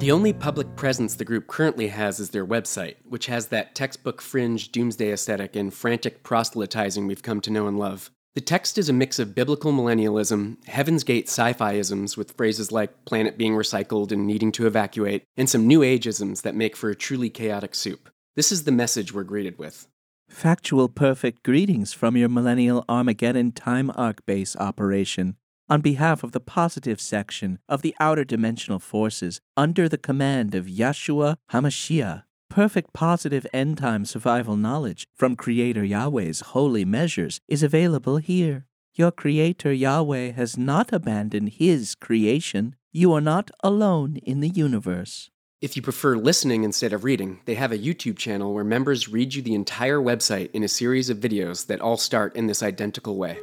[0.02, 4.20] The only public presence the group currently has is their website, which has that textbook
[4.20, 8.10] fringe doomsday aesthetic and frantic proselytizing we've come to know and love.
[8.34, 12.72] The text is a mix of biblical millennialism, Heaven's Gate sci fi isms with phrases
[12.72, 16.76] like planet being recycled and needing to evacuate, and some new age isms that make
[16.76, 18.10] for a truly chaotic soup.
[18.36, 19.88] This is the message we're greeted with.
[20.28, 25.36] Factual perfect greetings from your Millennial Armageddon Time Arc Base operation.
[25.72, 30.66] On behalf of the positive section of the Outer Dimensional Forces under the command of
[30.66, 38.18] Yeshua HaMashiach, perfect positive end time survival knowledge from Creator Yahweh's holy measures is available
[38.18, 38.66] here.
[38.96, 42.76] Your Creator Yahweh has not abandoned His creation.
[42.92, 45.30] You are not alone in the universe.
[45.62, 49.36] If you prefer listening instead of reading, they have a YouTube channel where members read
[49.36, 53.16] you the entire website in a series of videos that all start in this identical
[53.16, 53.38] way.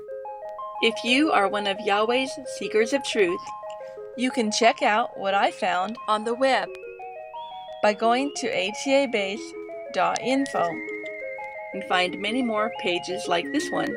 [0.81, 3.41] If you are one of Yahweh's seekers of truth,
[4.17, 6.69] you can check out what I found on the web
[7.83, 10.71] by going to atabase.info
[11.75, 13.93] and find many more pages like this one.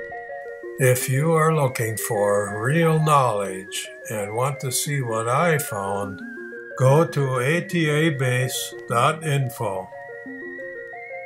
[0.80, 6.20] If you are looking for real knowledge and want to see what I found,
[6.80, 9.88] go to atabase.info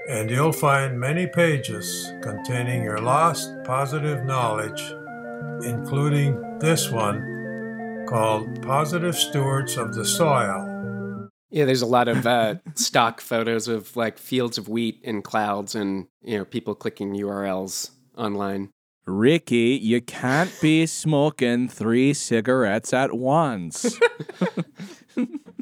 [0.10, 4.84] and you'll find many pages containing your lost positive knowledge,
[5.64, 11.30] including this one called Positive Stewards of the Soil.
[11.50, 15.76] Yeah, there's a lot of uh, stock photos of like fields of wheat and clouds,
[15.76, 18.72] and you know people clicking URLs online.
[19.06, 24.00] Ricky, you can't be smoking three cigarettes at once.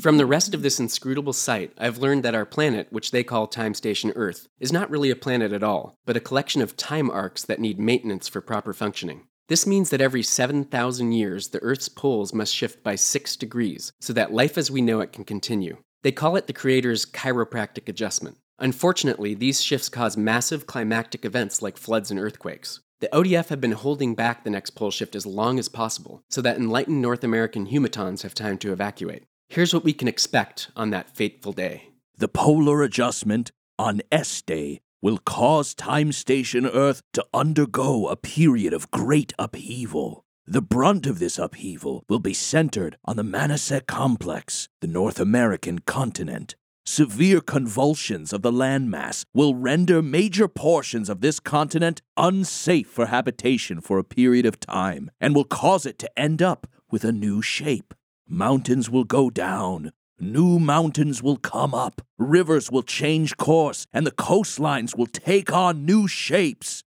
[0.00, 3.46] From the rest of this inscrutable site, I've learned that our planet, which they call
[3.46, 7.10] Time Station Earth, is not really a planet at all, but a collection of time
[7.10, 9.26] arcs that need maintenance for proper functioning.
[9.48, 14.12] This means that every 7,000 years, the Earth's poles must shift by 6 degrees so
[14.12, 15.78] that life as we know it can continue.
[16.02, 18.36] They call it the Creator's chiropractic adjustment.
[18.58, 22.80] Unfortunately, these shifts cause massive climactic events like floods and earthquakes.
[23.00, 26.42] The ODF have been holding back the next pole shift as long as possible so
[26.42, 29.22] that enlightened North American humatons have time to evacuate.
[29.48, 31.90] Here's what we can expect on that fateful day.
[32.16, 38.72] The polar adjustment on S Day will cause Time Station Earth to undergo a period
[38.72, 40.24] of great upheaval.
[40.44, 45.78] The brunt of this upheaval will be centered on the Manasek Complex, the North American
[45.78, 46.56] continent.
[46.90, 53.82] Severe convulsions of the landmass will render major portions of this continent unsafe for habitation
[53.82, 57.42] for a period of time and will cause it to end up with a new
[57.42, 57.92] shape.
[58.26, 64.10] Mountains will go down, New mountains will come up, rivers will change course, and the
[64.10, 66.84] coastlines will take on new shapes.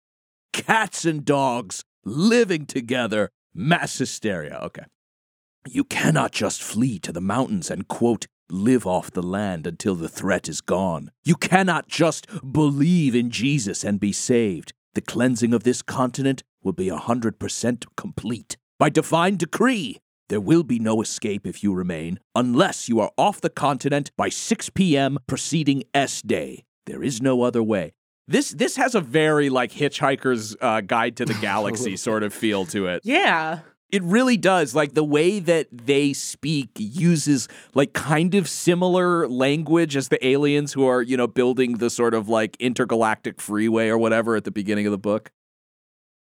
[0.54, 4.58] Cats and dogs living together, mass hysteria.
[4.62, 4.86] Okay.
[5.68, 10.08] You cannot just flee to the mountains and, quote, live off the land until the
[10.08, 11.10] threat is gone.
[11.24, 14.72] You cannot just believe in Jesus and be saved.
[14.94, 18.56] The cleansing of this continent will be a 100% complete.
[18.78, 19.98] By divine decree,
[20.28, 24.28] there will be no escape if you remain, unless you are off the continent by
[24.28, 25.18] 6 p.m.
[25.26, 26.64] preceding S Day.
[26.86, 27.92] There is no other way.
[28.28, 32.64] this this has a very like Hitchhiker's uh, Guide to the Galaxy sort of feel
[32.66, 33.02] to it.
[33.04, 33.60] Yeah.
[33.92, 34.74] It really does.
[34.74, 40.72] Like the way that they speak uses like kind of similar language as the aliens
[40.72, 44.50] who are, you know, building the sort of like intergalactic freeway or whatever at the
[44.50, 45.32] beginning of the book.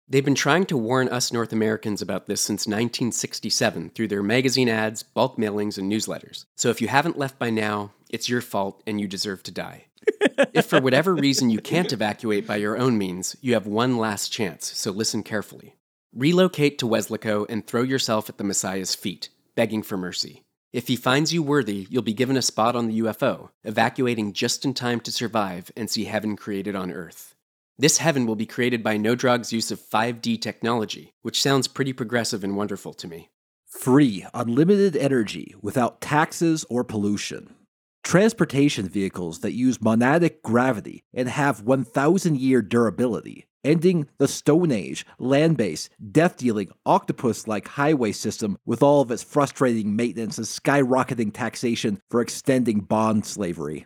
[0.08, 4.68] They've been trying to warn us North Americans about this since 1967 through their magazine
[4.68, 6.46] ads, bulk mailings, and newsletters.
[6.58, 9.86] So if you haven't left by now, it's your fault and you deserve to die.
[10.54, 14.30] if for whatever reason you can't evacuate by your own means, you have one last
[14.30, 15.76] chance, so listen carefully.
[16.16, 20.44] Relocate to Weslaco and throw yourself at the Messiah's feet, begging for mercy.
[20.72, 24.64] If he finds you worthy, you'll be given a spot on the UFO, evacuating just
[24.64, 27.34] in time to survive and see heaven created on Earth.
[27.80, 32.44] This heaven will be created by Nodrog's use of 5D technology, which sounds pretty progressive
[32.44, 33.32] and wonderful to me.
[33.66, 37.56] Free, unlimited energy without taxes or pollution.
[38.04, 45.06] Transportation vehicles that use monadic gravity and have 1,000 year durability, ending the Stone Age,
[45.18, 50.46] land based, death dealing, octopus like highway system with all of its frustrating maintenance and
[50.46, 53.86] skyrocketing taxation for extending bond slavery.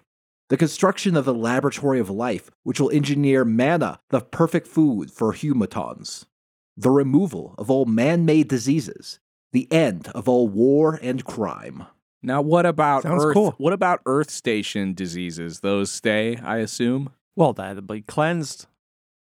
[0.49, 5.32] The construction of the laboratory of life, which will engineer manna, the perfect food for
[5.34, 6.26] humatons,
[6.76, 9.20] the removal of all man made diseases,
[9.51, 11.86] the end of all war and crime.
[12.24, 13.34] Now, what about Sounds Earth?
[13.34, 13.51] cool.
[13.57, 15.59] What about Earth Station diseases?
[15.59, 17.11] Those stay, I assume.
[17.36, 18.65] Well, that'll be cleansed.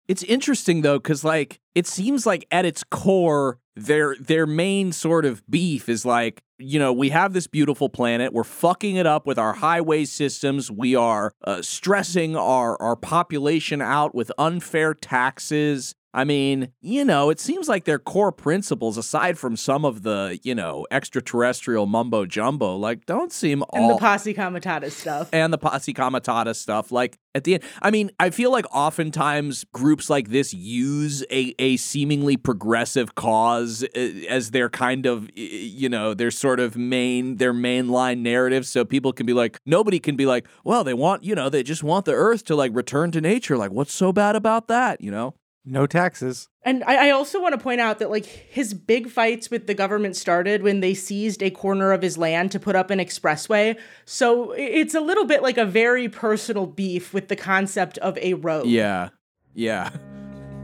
[0.08, 5.24] It's interesting though, because like it seems like at its core, their their main sort
[5.26, 9.26] of beef is like, you know, we have this beautiful planet, we're fucking it up
[9.26, 15.94] with our highway systems, we are uh, stressing our our population out with unfair taxes.
[16.16, 20.40] I mean, you know, it seems like their core principles, aside from some of the,
[20.42, 25.28] you know, extraterrestrial mumbo jumbo, like don't seem And all the posse comitatus stuff.
[25.30, 26.90] and the posse comitatus stuff.
[26.90, 31.54] Like at the end, I mean, I feel like oftentimes groups like this use a,
[31.58, 33.98] a seemingly progressive cause uh,
[34.30, 38.64] as their kind of, you know, their sort of main, their mainline narrative.
[38.64, 41.62] So people can be like, nobody can be like, well, they want, you know, they
[41.62, 43.58] just want the earth to like return to nature.
[43.58, 45.02] Like, what's so bad about that?
[45.02, 45.34] You know?
[45.68, 46.48] No taxes.
[46.62, 49.74] And I, I also want to point out that like his big fights with the
[49.74, 53.76] government started when they seized a corner of his land to put up an expressway.
[54.04, 58.34] So it's a little bit like a very personal beef with the concept of a
[58.34, 58.66] road.
[58.66, 59.08] Yeah.
[59.54, 59.90] Yeah.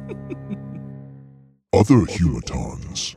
[1.72, 3.16] Other humatons.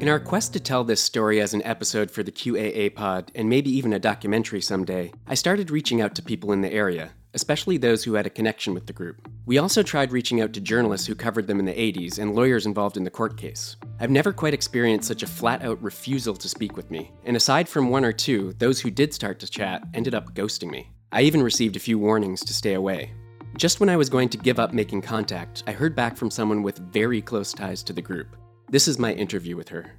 [0.00, 3.48] In our quest to tell this story as an episode for the QAA pod, and
[3.48, 7.76] maybe even a documentary someday, I started reaching out to people in the area, especially
[7.76, 9.28] those who had a connection with the group.
[9.46, 12.66] We also tried reaching out to journalists who covered them in the 80s and lawyers
[12.66, 13.76] involved in the court case.
[14.00, 17.68] I've never quite experienced such a flat out refusal to speak with me, and aside
[17.68, 20.90] from one or two, those who did start to chat ended up ghosting me.
[21.12, 23.12] I even received a few warnings to stay away.
[23.56, 26.62] Just when I was going to give up making contact, I heard back from someone
[26.62, 28.36] with very close ties to the group.
[28.70, 29.92] This is my interview with her.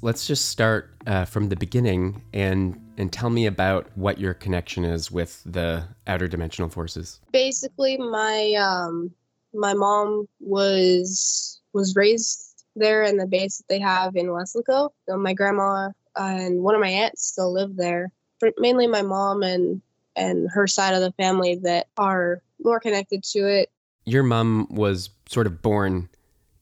[0.00, 4.84] Let's just start uh, from the beginning and and tell me about what your connection
[4.84, 7.20] is with the outer dimensional forces.
[7.32, 9.10] basically my um
[9.52, 14.90] my mom was was raised there in the base that they have in Weslaco.
[15.08, 18.10] So my grandma and one of my aunts still live there.
[18.58, 19.80] Mainly my mom and
[20.16, 23.70] and her side of the family that are more connected to it.
[24.04, 26.08] Your mom was sort of born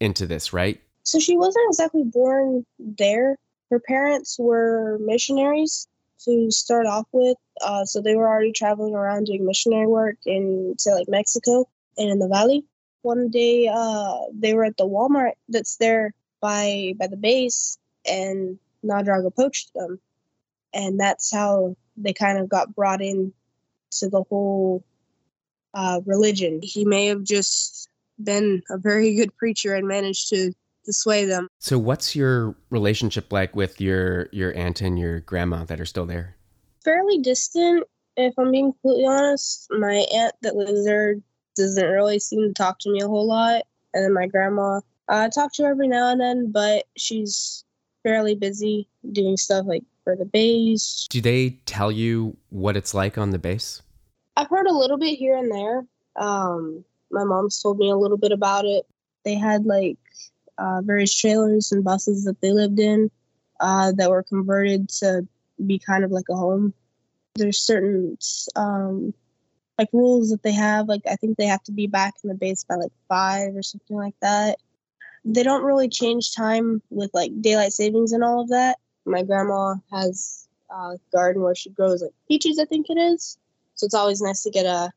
[0.01, 0.81] into this, right?
[1.03, 3.37] So she wasn't exactly born there.
[3.71, 5.89] Her parents were missionaries
[6.25, 7.37] to start off with.
[7.61, 12.11] Uh, so they were already traveling around doing missionary work in, say, like Mexico and
[12.11, 12.65] in the valley.
[13.03, 18.59] One day, uh, they were at the Walmart that's there by by the base, and
[18.85, 20.01] Nodrog approached them,
[20.73, 23.33] and that's how they kind of got brought in
[23.93, 24.85] to the whole
[25.75, 26.61] uh, religion.
[26.63, 27.89] He may have just
[28.23, 30.53] been a very good preacher and managed to
[30.85, 31.49] to sway them.
[31.59, 36.07] So what's your relationship like with your your aunt and your grandma that are still
[36.07, 36.37] there?
[36.85, 37.85] Fairly distant,
[38.17, 39.69] if I'm being completely honest.
[39.71, 41.17] My aunt that lives there
[41.57, 43.63] doesn't really seem to talk to me a whole lot,
[43.95, 47.65] and then my grandma, I talk to her every now and then, but she's
[48.03, 51.07] fairly busy doing stuff like for the base.
[51.11, 53.83] Do they tell you what it's like on the base?
[54.37, 55.85] I've heard a little bit here and there.
[56.17, 58.87] Um, my mom's told me a little bit about it.
[59.25, 59.99] They had like
[60.59, 63.11] uh, various trailers and buses that they lived in
[63.61, 65.27] uh, that were converted to
[65.65, 66.75] be kind of like a home.
[67.35, 68.19] There's certain
[68.57, 69.15] um,
[69.79, 70.89] like rules that they have.
[70.89, 73.63] Like I think they have to be back in the base by like five or
[73.63, 74.59] something like that.
[75.25, 78.79] They don't really change time with like daylight savings and all of that.
[79.05, 83.39] My grandma has a garden where she grows like peaches, I think it is.
[83.75, 84.91] So it's always nice to get a,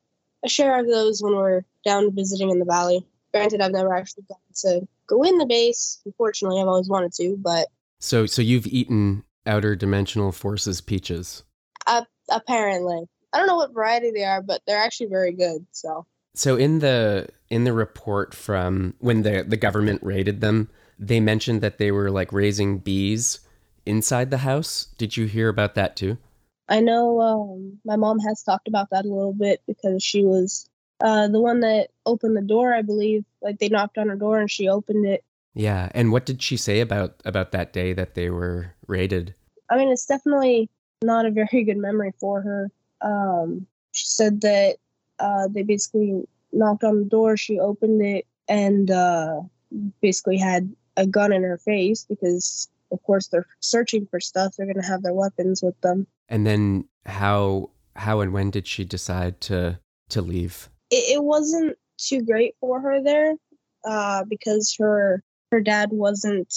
[0.43, 3.05] a share of those when we're down visiting in the valley.
[3.31, 6.01] Granted, I've never actually gotten to go in the base.
[6.05, 7.67] Unfortunately, I've always wanted to, but
[7.99, 11.43] So so you've eaten outer dimensional forces peaches.
[11.87, 15.65] uh, apparently, I don't know what variety they are, but they're actually very good.
[15.71, 21.19] So So in the in the report from when the the government raided them, they
[21.19, 23.39] mentioned that they were like raising bees
[23.85, 24.87] inside the house.
[24.97, 26.17] Did you hear about that too?
[26.67, 30.67] I know um, my mom has talked about that a little bit because she was
[30.99, 33.23] uh, the one that opened the door, I believe.
[33.45, 35.23] Like they knocked on her door and she opened it.
[35.53, 39.33] Yeah, and what did she say about about that day that they were raided?
[39.69, 40.69] I mean, it's definitely
[41.01, 42.71] not a very good memory for her.
[43.01, 44.77] Um, she said that
[45.19, 49.41] uh, they basically knocked on the door, she opened it, and uh,
[50.01, 54.55] basically had a gun in her face because, of course, they're searching for stuff.
[54.55, 56.07] They're going to have their weapons with them.
[56.27, 59.79] And then how how and when did she decide to
[60.09, 60.69] to leave?
[60.89, 63.35] It, it wasn't too great for her there
[63.85, 66.53] uh, because her her dad wasn't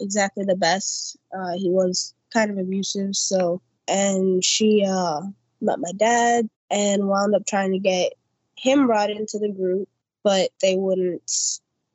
[0.00, 1.16] exactly the best.
[1.36, 3.14] Uh, he was kind of abusive.
[3.14, 5.20] So, and she uh,
[5.60, 8.14] met my dad and wound up trying to get
[8.56, 9.88] him brought into the group,
[10.24, 11.22] but they wouldn't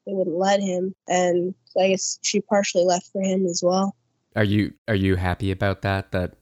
[0.05, 3.95] they wouldn't let him, and so I guess she partially left for him as well.
[4.35, 6.11] Are you are you happy about that?
[6.11, 6.35] That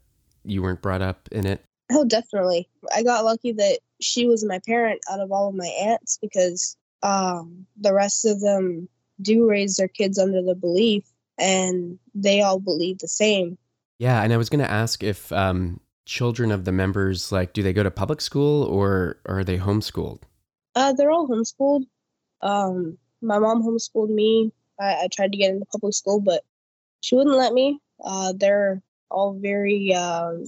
[0.44, 1.64] you weren't brought up in it?
[1.92, 2.68] Oh, definitely.
[2.94, 6.76] I got lucky that she was my parent out of all of my aunts because
[7.04, 8.90] um, the rest of them
[9.22, 11.04] do raise their kids under the belief,
[11.38, 13.58] and they all believe the same.
[14.00, 17.64] Yeah, and I was going to ask if um, children of the members like do
[17.64, 20.22] they go to public school or, or are they homeschooled?
[20.76, 21.86] Uh, they're all homeschooled.
[22.42, 24.52] Um, my mom homeschooled me.
[24.80, 26.44] I, I tried to get into public school, but
[27.02, 27.80] she wouldn't let me.
[28.04, 30.46] Uh, they're all very um,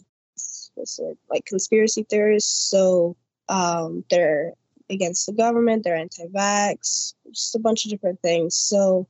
[1.30, 2.70] like conspiracy theorists.
[2.70, 3.16] So
[3.50, 4.54] um, they're
[4.90, 5.84] against the government.
[5.84, 7.14] They're anti-vax.
[7.32, 8.56] Just a bunch of different things.
[8.56, 9.08] So,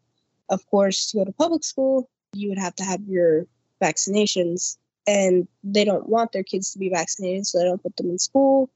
[0.49, 3.45] of course, to go to public school, you would have to have your
[3.81, 8.09] vaccinations, and they don't want their kids to be vaccinated, so they don't put them
[8.09, 8.69] in school,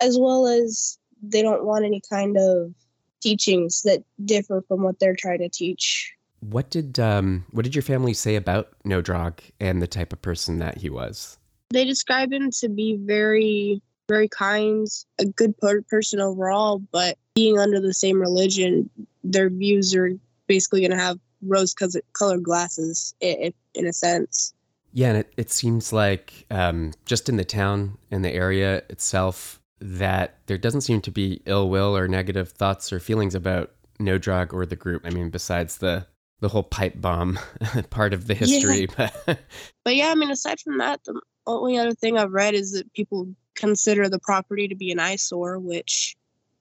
[0.00, 2.72] as well as they don't want any kind of
[3.20, 6.12] teachings that differ from what they're trying to teach.
[6.40, 10.58] What did um, what did your family say about Nodrog and the type of person
[10.58, 11.38] that he was?
[11.70, 14.86] They describe him to be very, very kind,
[15.18, 15.54] a good
[15.88, 18.88] person overall, but being under the same religion,
[19.22, 20.10] their views are
[20.46, 21.74] basically going to have rose
[22.12, 24.54] colored glasses, in, in a sense.
[24.92, 29.60] Yeah, and it, it seems like um, just in the town and the area itself,
[29.80, 34.52] that there doesn't seem to be ill will or negative thoughts or feelings about Nodrog
[34.52, 35.02] or the group.
[35.04, 36.06] I mean, besides the
[36.40, 37.38] the whole pipe bomb
[37.90, 38.86] part of the history.
[38.98, 39.10] Yeah.
[39.26, 39.40] But
[39.84, 42.92] but yeah, I mean, aside from that, the only other thing I've read is that
[42.92, 46.16] people consider the property to be an eyesore, which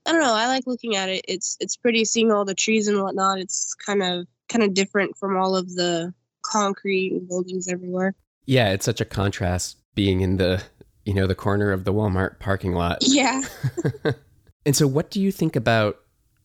[0.05, 0.33] I don't know.
[0.33, 1.25] I like looking at it.
[1.27, 3.39] It's it's pretty seeing all the trees and whatnot.
[3.39, 8.15] It's kind of kind of different from all of the concrete and buildings everywhere.
[8.45, 10.63] Yeah, it's such a contrast being in the
[11.05, 12.99] you know the corner of the Walmart parking lot.
[13.07, 13.41] Yeah.
[14.65, 15.97] and so, what do you think about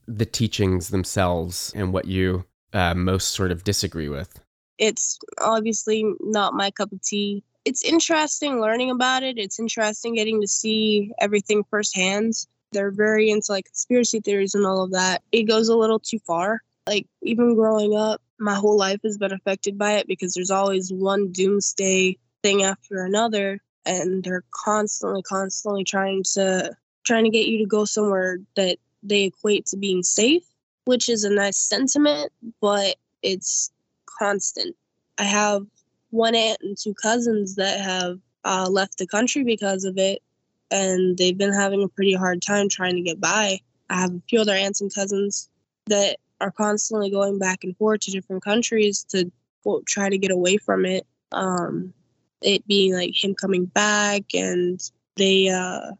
[0.06, 4.40] the teachings themselves and what you uh, most sort of disagree with?
[4.78, 7.42] It's obviously not my cup of tea.
[7.68, 9.36] It's interesting learning about it.
[9.36, 12.32] It's interesting getting to see everything firsthand.
[12.72, 15.22] They're very into like conspiracy theories and all of that.
[15.32, 16.62] It goes a little too far.
[16.86, 20.90] Like even growing up, my whole life has been affected by it because there's always
[20.90, 27.58] one doomsday thing after another and they're constantly constantly trying to trying to get you
[27.58, 30.44] to go somewhere that they equate to being safe
[30.88, 33.70] which is a nice sentiment, but it's
[34.18, 34.74] constant.
[35.18, 35.66] I have
[36.10, 40.22] one aunt and two cousins that have uh, left the country because of it,
[40.70, 43.60] and they've been having a pretty hard time trying to get by.
[43.90, 45.48] I have a few other aunts and cousins
[45.86, 49.30] that are constantly going back and forth to different countries to
[49.62, 51.06] quote, try to get away from it.
[51.32, 51.92] Um,
[52.40, 54.80] it being like him coming back, and
[55.16, 55.92] they uh,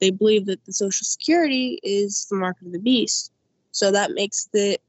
[0.00, 3.32] they believe that the Social Security is the mark of the beast.
[3.72, 4.80] So that makes it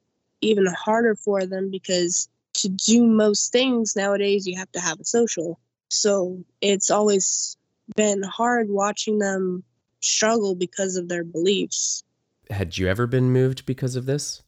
[0.41, 5.06] even harder for them because to do most things nowadays, you have to have a
[5.06, 5.60] social.
[5.89, 7.58] So it's always
[7.95, 9.64] been hard watching them
[9.99, 12.04] struggle because of their beliefs.
[12.49, 14.41] Had you ever been moved because of this?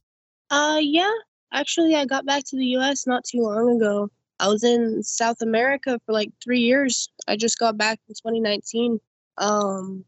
[0.50, 1.12] Uh, yeah.
[1.54, 4.10] Actually, I got back to the US not too long ago.
[4.40, 7.10] I was in South America for like three years.
[7.28, 9.00] I just got back in 2019.
[9.38, 10.04] Um,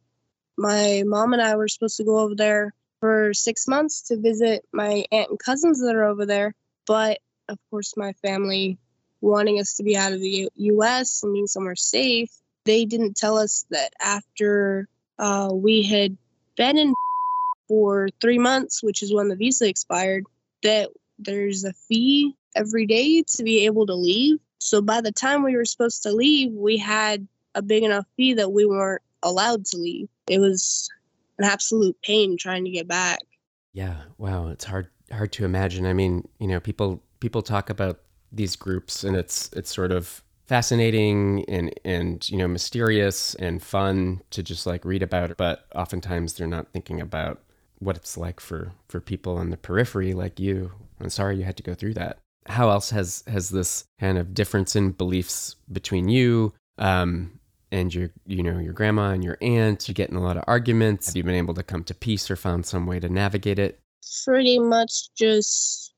[0.58, 4.66] my mom and I were supposed to go over there for six months to visit
[4.74, 6.54] my aunt and cousins that are over there.
[6.88, 7.20] But
[7.50, 8.78] of course, my family
[9.22, 12.30] wanting us to be out of the US and being somewhere safe,
[12.66, 14.88] they didn't tell us that after
[15.18, 16.18] uh, we had
[16.58, 16.94] been in
[17.68, 20.26] for three months, which is when the visa expired,
[20.64, 24.40] that there's a fee every day to be able to leave.
[24.60, 28.34] So by the time we were supposed to leave, we had a big enough fee
[28.36, 30.08] that we weren't allowed to leave.
[30.28, 30.90] It was
[31.38, 33.20] an absolute pain trying to get back.
[33.74, 35.86] Yeah, wow, it's hard hard to imagine.
[35.86, 38.00] I mean, you know, people people talk about
[38.32, 44.22] these groups and it's it's sort of fascinating and and you know mysterious and fun
[44.30, 47.42] to just like read about but oftentimes they're not thinking about
[47.80, 50.72] what it's like for for people on the periphery like you.
[51.00, 52.20] I'm sorry you had to go through that.
[52.48, 57.40] How else has has this kind of difference in beliefs between you um
[57.72, 59.88] and your you know your grandma and your aunt?
[59.88, 61.08] You get in a lot of arguments.
[61.08, 63.80] Have you been able to come to peace or found some way to navigate it?
[64.24, 65.94] Pretty much just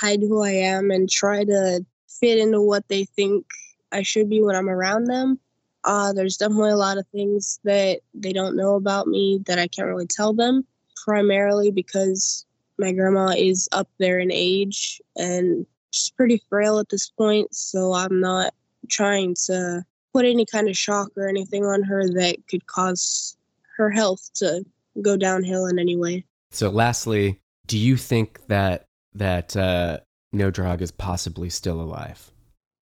[0.00, 3.46] hide who I am and try to fit into what they think
[3.92, 5.38] I should be when I'm around them.
[5.84, 9.66] Uh, there's definitely a lot of things that they don't know about me that I
[9.66, 10.66] can't really tell them,
[11.04, 12.44] primarily because
[12.78, 17.54] my grandma is up there in age and she's pretty frail at this point.
[17.54, 18.52] So I'm not
[18.88, 23.36] trying to put any kind of shock or anything on her that could cause
[23.76, 24.64] her health to
[25.00, 26.24] go downhill in any way.
[26.50, 29.98] so lastly do you think that that uh
[30.34, 32.30] Nodrog is possibly still alive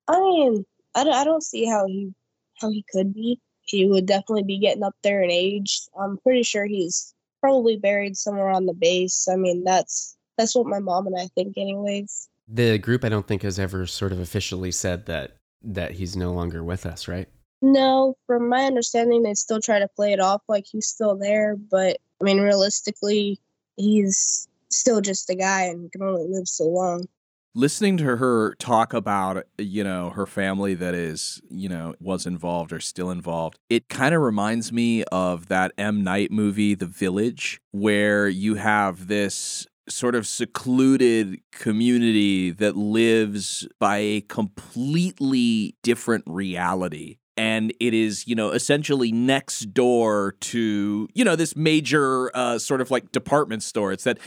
[0.07, 0.65] I mean,
[0.95, 2.13] I don't, I don't see how he
[2.59, 3.39] how he could be.
[3.61, 5.81] He would definitely be getting up there in age.
[5.99, 9.27] I'm pretty sure he's probably buried somewhere on the base.
[9.31, 12.27] I mean, that's that's what my mom and I think, anyways.
[12.47, 16.31] the group i don't think has ever sort of officially said that that he's no
[16.33, 17.27] longer with us right
[17.61, 21.55] No, from my understanding, they still try to play it off like he's still there,
[21.57, 23.39] but I mean, realistically,
[23.75, 27.05] he's still just a guy and can only live so long.
[27.55, 32.71] listening to her talk about you know her family that is you know was involved
[32.71, 37.59] or still involved it kind of reminds me of that m night movie the village
[37.71, 47.17] where you have this sort of secluded community that lives by a completely different reality
[47.39, 52.81] and it is you know essentially next door to you know this major uh, sort
[52.81, 53.93] of like department store.
[53.93, 54.19] It's that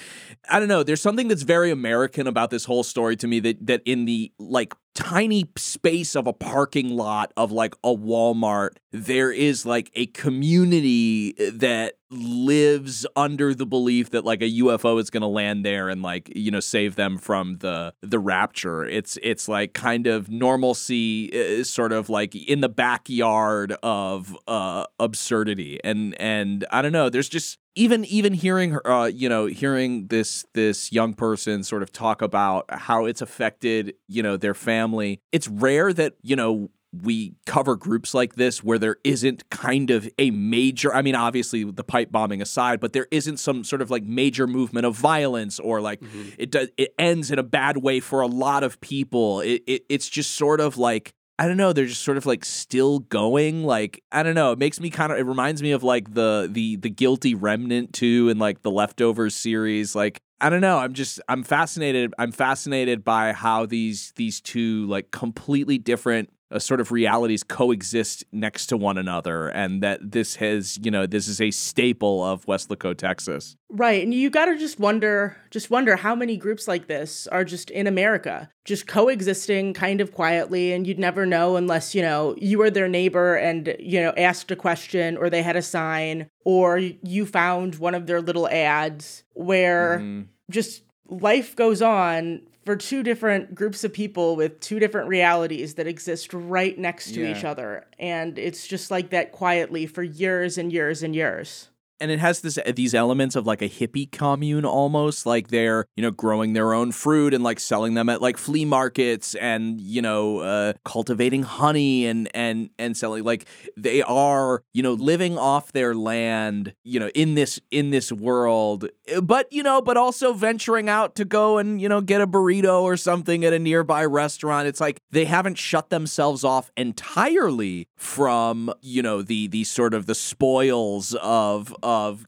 [0.48, 3.64] i don't know there's something that's very american about this whole story to me that
[3.66, 9.32] that in the like tiny space of a parking lot of like a walmart there
[9.32, 15.22] is like a community that lives under the belief that like a UFO is going
[15.22, 18.84] to land there and like you know save them from the the rapture.
[18.84, 24.84] It's it's like kind of normalcy is sort of like in the backyard of uh
[25.01, 25.80] absurdity.
[25.82, 30.06] And and I don't know there's just even even hearing her uh you know hearing
[30.08, 35.20] this this young person sort of talk about how it's affected you know their family
[35.32, 40.08] it's rare that you know we cover groups like this where there isn't kind of
[40.18, 43.90] a major I mean obviously the pipe bombing aside but there isn't some sort of
[43.90, 46.02] like major movement of violence or like
[46.38, 49.40] it does it ends in a bad way for a lot of people.
[49.40, 51.72] It, it it's just sort of like I don't know.
[51.72, 53.64] They're just sort of like still going.
[53.64, 54.53] Like I don't know.
[54.53, 55.18] It makes me kind of.
[55.18, 59.34] It reminds me of like the the the guilty remnant too, and like the leftovers
[59.34, 59.97] series.
[59.97, 60.78] Like I don't know.
[60.78, 62.14] I'm just I'm fascinated.
[62.16, 68.24] I'm fascinated by how these these two like completely different uh, sort of realities coexist
[68.30, 72.44] next to one another, and that this has you know this is a staple of
[72.46, 73.57] Weslaco, Texas.
[73.74, 74.03] Right.
[74.03, 77.70] And you got to just wonder, just wonder how many groups like this are just
[77.70, 80.74] in America, just coexisting kind of quietly.
[80.74, 84.50] And you'd never know unless, you know, you were their neighbor and, you know, asked
[84.50, 89.24] a question or they had a sign or you found one of their little ads
[89.32, 90.22] where Mm-hmm.
[90.50, 95.86] just life goes on for two different groups of people with two different realities that
[95.86, 97.86] exist right next to each other.
[97.98, 101.68] And it's just like that quietly for years and years and years.
[102.01, 106.03] And it has this these elements of like a hippie commune almost like they're you
[106.03, 110.03] know growing their own fruit and like selling them at like flea markets and you
[110.03, 115.72] know uh, cultivating honey and and and selling like they are you know living off
[115.72, 118.88] their land you know in this in this world
[119.22, 122.82] but you know but also venturing out to go and you know get a burrito
[122.82, 124.66] or something at a nearby restaurant.
[124.66, 130.07] It's like they haven't shut themselves off entirely from you know the the sort of
[130.07, 131.74] the spoils of of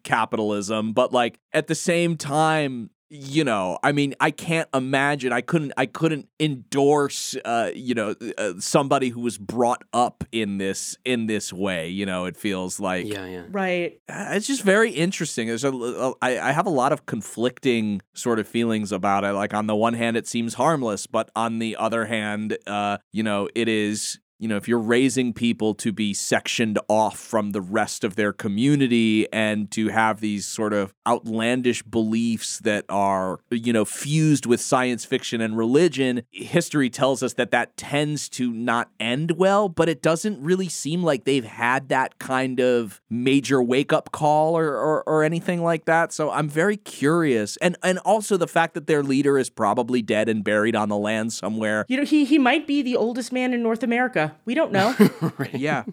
[0.03, 5.41] capitalism but like at the same time you know i mean i can't imagine i
[5.41, 10.97] couldn't i couldn't endorse uh you know uh, somebody who was brought up in this
[11.05, 14.01] in this way you know it feels like yeah yeah Right.
[14.09, 15.47] uh, it's just very interesting.
[15.47, 19.33] There's a, a I, I have a lot of conflicting sort of feelings about it.
[19.33, 23.23] Like on the one hand, it seems harmless, but on the other hand, uh, you
[23.23, 27.61] know, it is you know, if you're raising people to be sectioned off from the
[27.61, 33.73] rest of their community and to have these sort of outlandish beliefs that are, you
[33.73, 38.91] know, fused with science fiction and religion, history tells us that that tends to not
[38.99, 43.93] end well, but it doesn't really seem like they've had that kind of major wake
[43.93, 46.13] up call or, or, or anything like that.
[46.13, 47.57] So I'm very curious.
[47.59, 50.97] And, and also the fact that their leader is probably dead and buried on the
[50.97, 51.85] land somewhere.
[51.89, 54.24] You know, he he might be the oldest man in North America.
[54.45, 54.95] We don't know.
[55.53, 55.85] Yeah.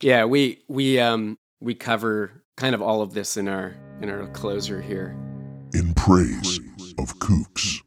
[0.00, 4.26] Yeah, we we um we cover kind of all of this in our in our
[4.28, 5.16] closer here.
[5.74, 6.60] In praise
[6.98, 7.80] of kooks.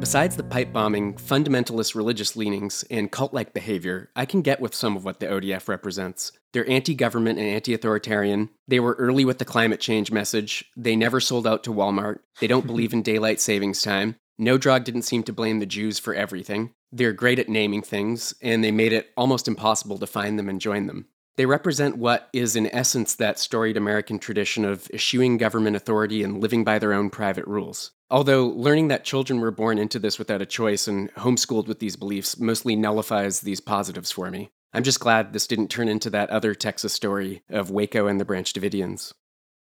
[0.00, 4.74] Besides the pipe bombing, fundamentalist religious leanings, and cult like behavior, I can get with
[4.74, 6.32] some of what the ODF represents.
[6.54, 8.48] They're anti government and anti authoritarian.
[8.66, 10.64] They were early with the climate change message.
[10.74, 12.20] They never sold out to Walmart.
[12.40, 14.16] They don't believe in daylight savings time.
[14.40, 16.72] Nodrog didn't seem to blame the Jews for everything.
[16.90, 20.60] They're great at naming things, and they made it almost impossible to find them and
[20.60, 21.08] join them.
[21.36, 26.40] They represent what is, in essence, that storied American tradition of eschewing government authority and
[26.40, 27.92] living by their own private rules.
[28.10, 31.96] Although learning that children were born into this without a choice and homeschooled with these
[31.96, 34.50] beliefs mostly nullifies these positives for me.
[34.72, 38.24] I'm just glad this didn't turn into that other Texas story of Waco and the
[38.24, 39.12] Branch Davidians.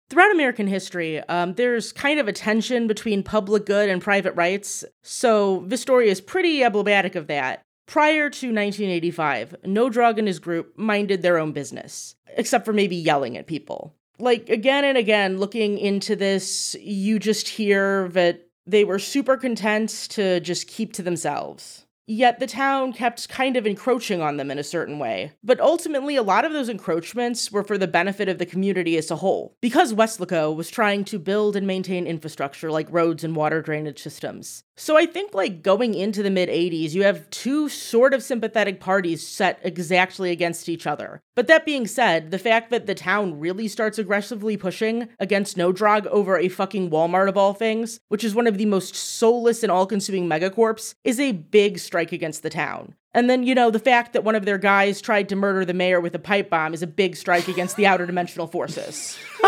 [0.10, 4.86] Throughout American history, um, there's kind of a tension between public good and private rights,
[5.04, 7.62] so this story is pretty emblematic of that.
[7.88, 13.36] Prior to 1985, Nodrog and his group minded their own business, except for maybe yelling
[13.36, 13.96] at people.
[14.18, 19.90] Like, again and again, looking into this, you just hear that they were super content
[20.12, 21.86] to just keep to themselves.
[22.10, 25.34] Yet the town kept kind of encroaching on them in a certain way.
[25.44, 29.12] But ultimately, a lot of those encroachments were for the benefit of the community as
[29.12, 33.62] a whole, because Weslaco was trying to build and maintain infrastructure like roads and water
[33.62, 34.64] drainage systems.
[34.80, 38.80] So I think, like, going into the mid 80s, you have two sort of sympathetic
[38.80, 41.20] parties set exactly against each other.
[41.36, 46.06] But that being said, the fact that the town really starts aggressively pushing against Nodrog
[46.06, 49.72] over a fucking Walmart of all things, which is one of the most soulless and
[49.72, 52.96] all consuming megacorps, is a big against the town.
[53.14, 55.74] And then, you know, the fact that one of their guys tried to murder the
[55.74, 59.18] mayor with a pipe bomb is a big strike against the outer dimensional forces.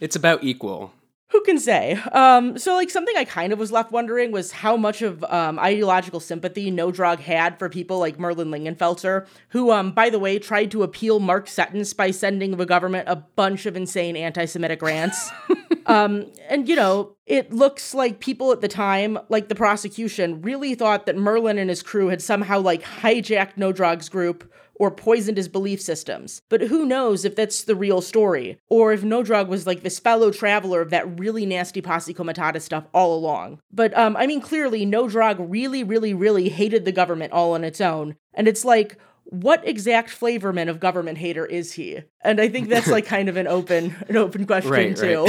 [0.00, 0.92] It's about equal.
[1.30, 1.94] Who can say?
[2.12, 5.58] Um, so, like, something I kind of was left wondering was how much of um,
[5.58, 10.70] ideological sympathy Nodrog had for people like Merlin Lingenfelter, who, um, by the way, tried
[10.70, 15.28] to appeal Mark's sentence by sending the government a bunch of insane anti Semitic rants.
[15.86, 20.76] um, and, you know, it looks like people at the time, like the prosecution, really
[20.76, 24.48] thought that Merlin and his crew had somehow, like, hijacked Nodrog's group
[24.78, 26.42] or poisoned his belief systems.
[26.48, 30.30] But who knows if that's the real story, or if Nodrog was like this fellow
[30.30, 33.60] traveler of that really nasty posse comitatus stuff all along.
[33.72, 37.80] But um, I mean, clearly, Nodrog really, really, really hated the government all on its
[37.80, 38.98] own, and it's like.
[39.28, 41.98] What exact flavorman of government hater is he?
[42.22, 45.24] And I think that's like kind of an open an open question Right, too.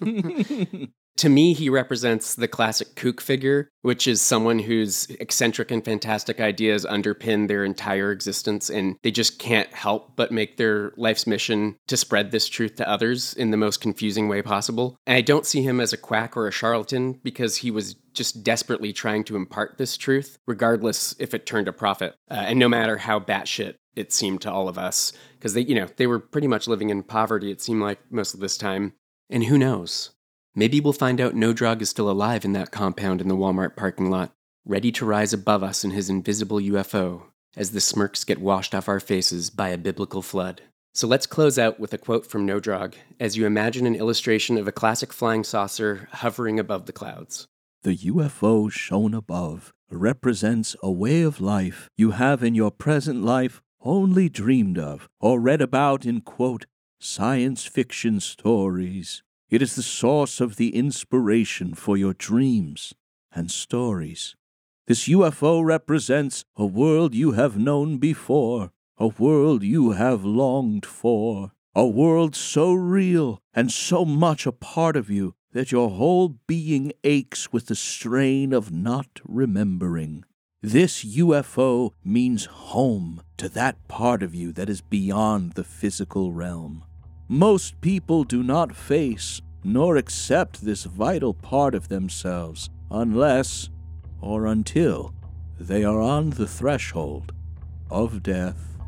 [0.00, 0.88] right.
[1.16, 6.40] to me, he represents the classic kook figure, which is someone whose eccentric and fantastic
[6.40, 11.76] ideas underpin their entire existence, and they just can't help but make their life's mission
[11.86, 14.96] to spread this truth to others in the most confusing way possible.
[15.06, 18.42] And I don't see him as a quack or a charlatan because he was just
[18.42, 22.68] desperately trying to impart this truth, regardless if it turned a profit, uh, and no
[22.68, 26.18] matter how batshit it seemed to all of us, because they, you know, they were
[26.18, 27.52] pretty much living in poverty.
[27.52, 28.94] It seemed like most of this time,
[29.30, 30.10] and who knows?
[30.56, 34.08] Maybe we'll find out Nodrog is still alive in that compound in the Walmart parking
[34.08, 34.30] lot,
[34.64, 37.22] ready to rise above us in his invisible UFO
[37.56, 40.62] as the smirks get washed off our faces by a biblical flood.
[40.92, 44.68] So let's close out with a quote from Nodrog as you imagine an illustration of
[44.68, 47.48] a classic flying saucer hovering above the clouds.
[47.82, 53.60] The UFO shown above represents a way of life you have in your present life
[53.80, 56.64] only dreamed of or read about in, quote,
[57.00, 59.23] science fiction stories.
[59.50, 62.94] It is the source of the inspiration for your dreams
[63.32, 64.34] and stories.
[64.86, 71.52] This UFO represents a world you have known before, a world you have longed for,
[71.74, 76.92] a world so real and so much a part of you that your whole being
[77.02, 80.24] aches with the strain of not remembering.
[80.62, 86.84] This UFO means home to that part of you that is beyond the physical realm.
[87.34, 93.70] Most people do not face nor accept this vital part of themselves unless
[94.20, 95.12] or until
[95.58, 97.32] they are on the threshold
[97.90, 98.78] of death.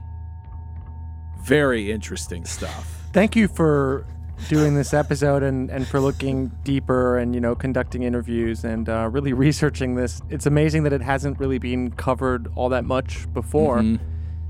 [1.45, 3.03] Very interesting stuff.
[3.13, 4.07] Thank you for
[4.49, 9.09] doing this episode and, and for looking deeper and, you know, conducting interviews and uh,
[9.11, 10.23] really researching this.
[10.31, 13.79] It's amazing that it hasn't really been covered all that much before.
[13.79, 13.99] Mhm.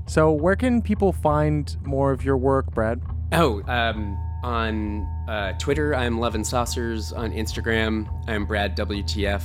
[0.05, 3.01] So, where can people find more of your work, Brad?
[3.33, 7.11] Oh, um, on uh, Twitter, I'm Love and Saucers.
[7.11, 9.43] On Instagram, I'm Brad WTF.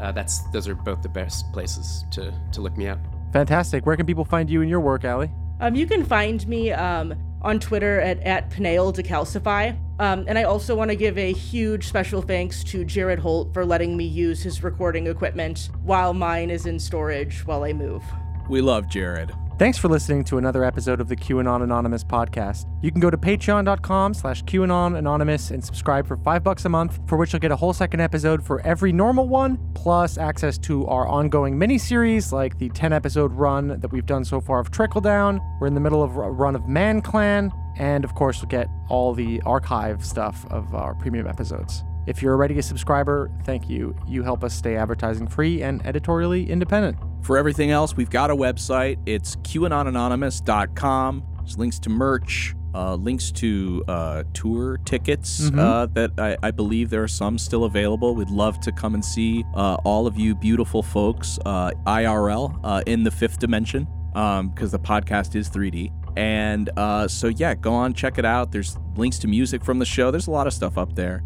[0.00, 2.98] Uh, that's those are both the best places to to look me up.
[3.32, 3.84] Fantastic.
[3.84, 5.30] Where can people find you and your work, Allie?
[5.60, 9.76] Um, you can find me um, on Twitter at, at Panail Decalcify.
[9.98, 13.66] Um, and I also want to give a huge special thanks to Jared Holt for
[13.66, 18.04] letting me use his recording equipment while mine is in storage while I move.
[18.48, 19.32] We love Jared.
[19.58, 22.66] Thanks for listening to another episode of the QAnon Anonymous podcast.
[22.80, 27.00] You can go to patreon.com slash QAnon Anonymous and subscribe for five bucks a month,
[27.08, 30.86] for which you'll get a whole second episode for every normal one, plus access to
[30.86, 35.40] our ongoing mini-series like the 10-episode run that we've done so far of Trickle Down.
[35.60, 38.68] We're in the middle of a run of Man Clan, and of course, you'll get
[38.88, 41.82] all the archive stuff of our premium episodes.
[42.06, 43.96] If you're already a subscriber, thank you.
[44.06, 46.96] You help us stay advertising free and editorially independent.
[47.22, 48.98] For everything else, we've got a website.
[49.06, 51.22] It's QAnonanonymous.com.
[51.38, 55.58] There's links to merch, uh, links to uh, tour tickets Mhm.
[55.58, 58.14] uh, that I, I believe there are some still available.
[58.14, 62.82] We'd love to come and see uh, all of you beautiful folks uh, IRL uh,
[62.86, 65.92] in the fifth dimension because the podcast is 3D.
[66.16, 68.50] And uh, so, yeah, go on, check it out.
[68.52, 70.10] There's links to music from the show.
[70.10, 71.22] There's a lot of stuff up there.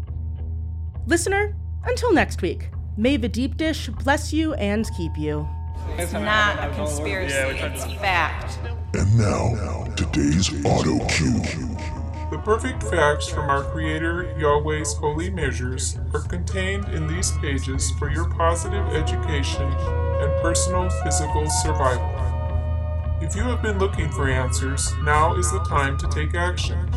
[1.07, 1.55] Listener,
[1.85, 5.47] until next week, may the deep dish bless you and keep you.
[5.97, 8.59] It's not a conspiracy, it's fact.
[8.93, 11.41] And now, today's auto cue.
[12.31, 18.09] The perfect facts from our Creator Yahweh's holy measures are contained in these pages for
[18.09, 22.09] your positive education and personal physical survival.
[23.21, 26.89] If you have been looking for answers, now is the time to take action.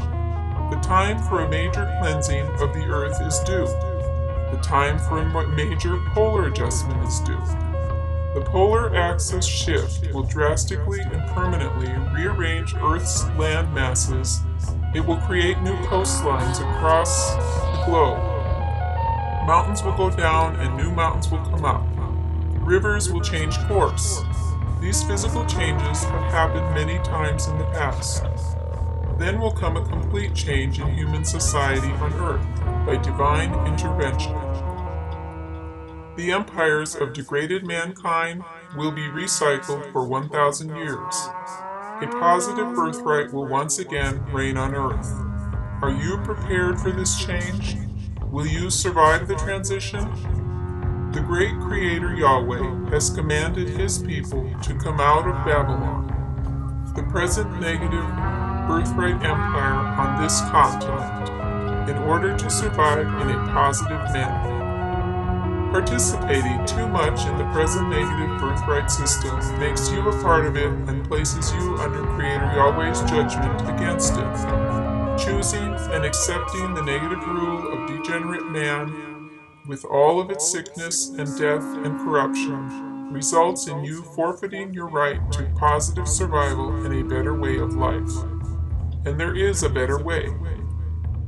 [0.71, 3.67] The time for a major cleansing of the earth is due.
[4.51, 7.66] The time for a major polar adjustment is due.
[8.37, 14.41] The polar axis shift will drastically and permanently rearrange Earth's land masses.
[14.95, 18.19] It will create new coastlines across the globe.
[19.47, 21.83] Mountains will go down and new mountains will come up.
[22.61, 24.21] Rivers will change course.
[24.83, 28.23] These physical changes have happened many times in the past.
[29.17, 32.47] Then will come a complete change in human society on Earth
[32.85, 34.46] by divine intervention.
[36.17, 38.43] The empires of degraded mankind
[38.75, 41.15] will be recycled for 1,000 years.
[42.01, 45.13] A positive birthright will once again reign on Earth.
[45.83, 47.77] Are you prepared for this change?
[48.31, 50.11] Will you survive the transition?
[51.13, 57.61] The great Creator Yahweh has commanded His people to come out of Babylon, the present
[57.61, 58.07] negative
[58.67, 64.56] birthright empire on this continent, in order to survive in a positive manner.
[65.77, 70.71] Participating too much in the present negative birthright system makes you a part of it
[70.89, 75.19] and places you under Creator Yahweh's judgment against it.
[75.19, 79.29] Choosing and accepting the negative rule of degenerate man,
[79.67, 85.21] with all of its sickness and death and corruption, results in you forfeiting your right
[85.33, 88.17] to positive survival and a better way of life.
[89.05, 90.35] And there is a better way.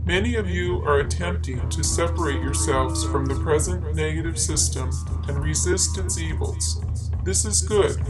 [0.09, 4.91] Many of you are attempting to separate yourselves from the present negative system
[5.29, 6.83] and resist its evils.
[7.25, 8.01] This is good,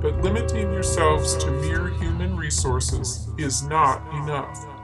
[0.00, 4.77] but limiting yourselves to mere human resources is not enough.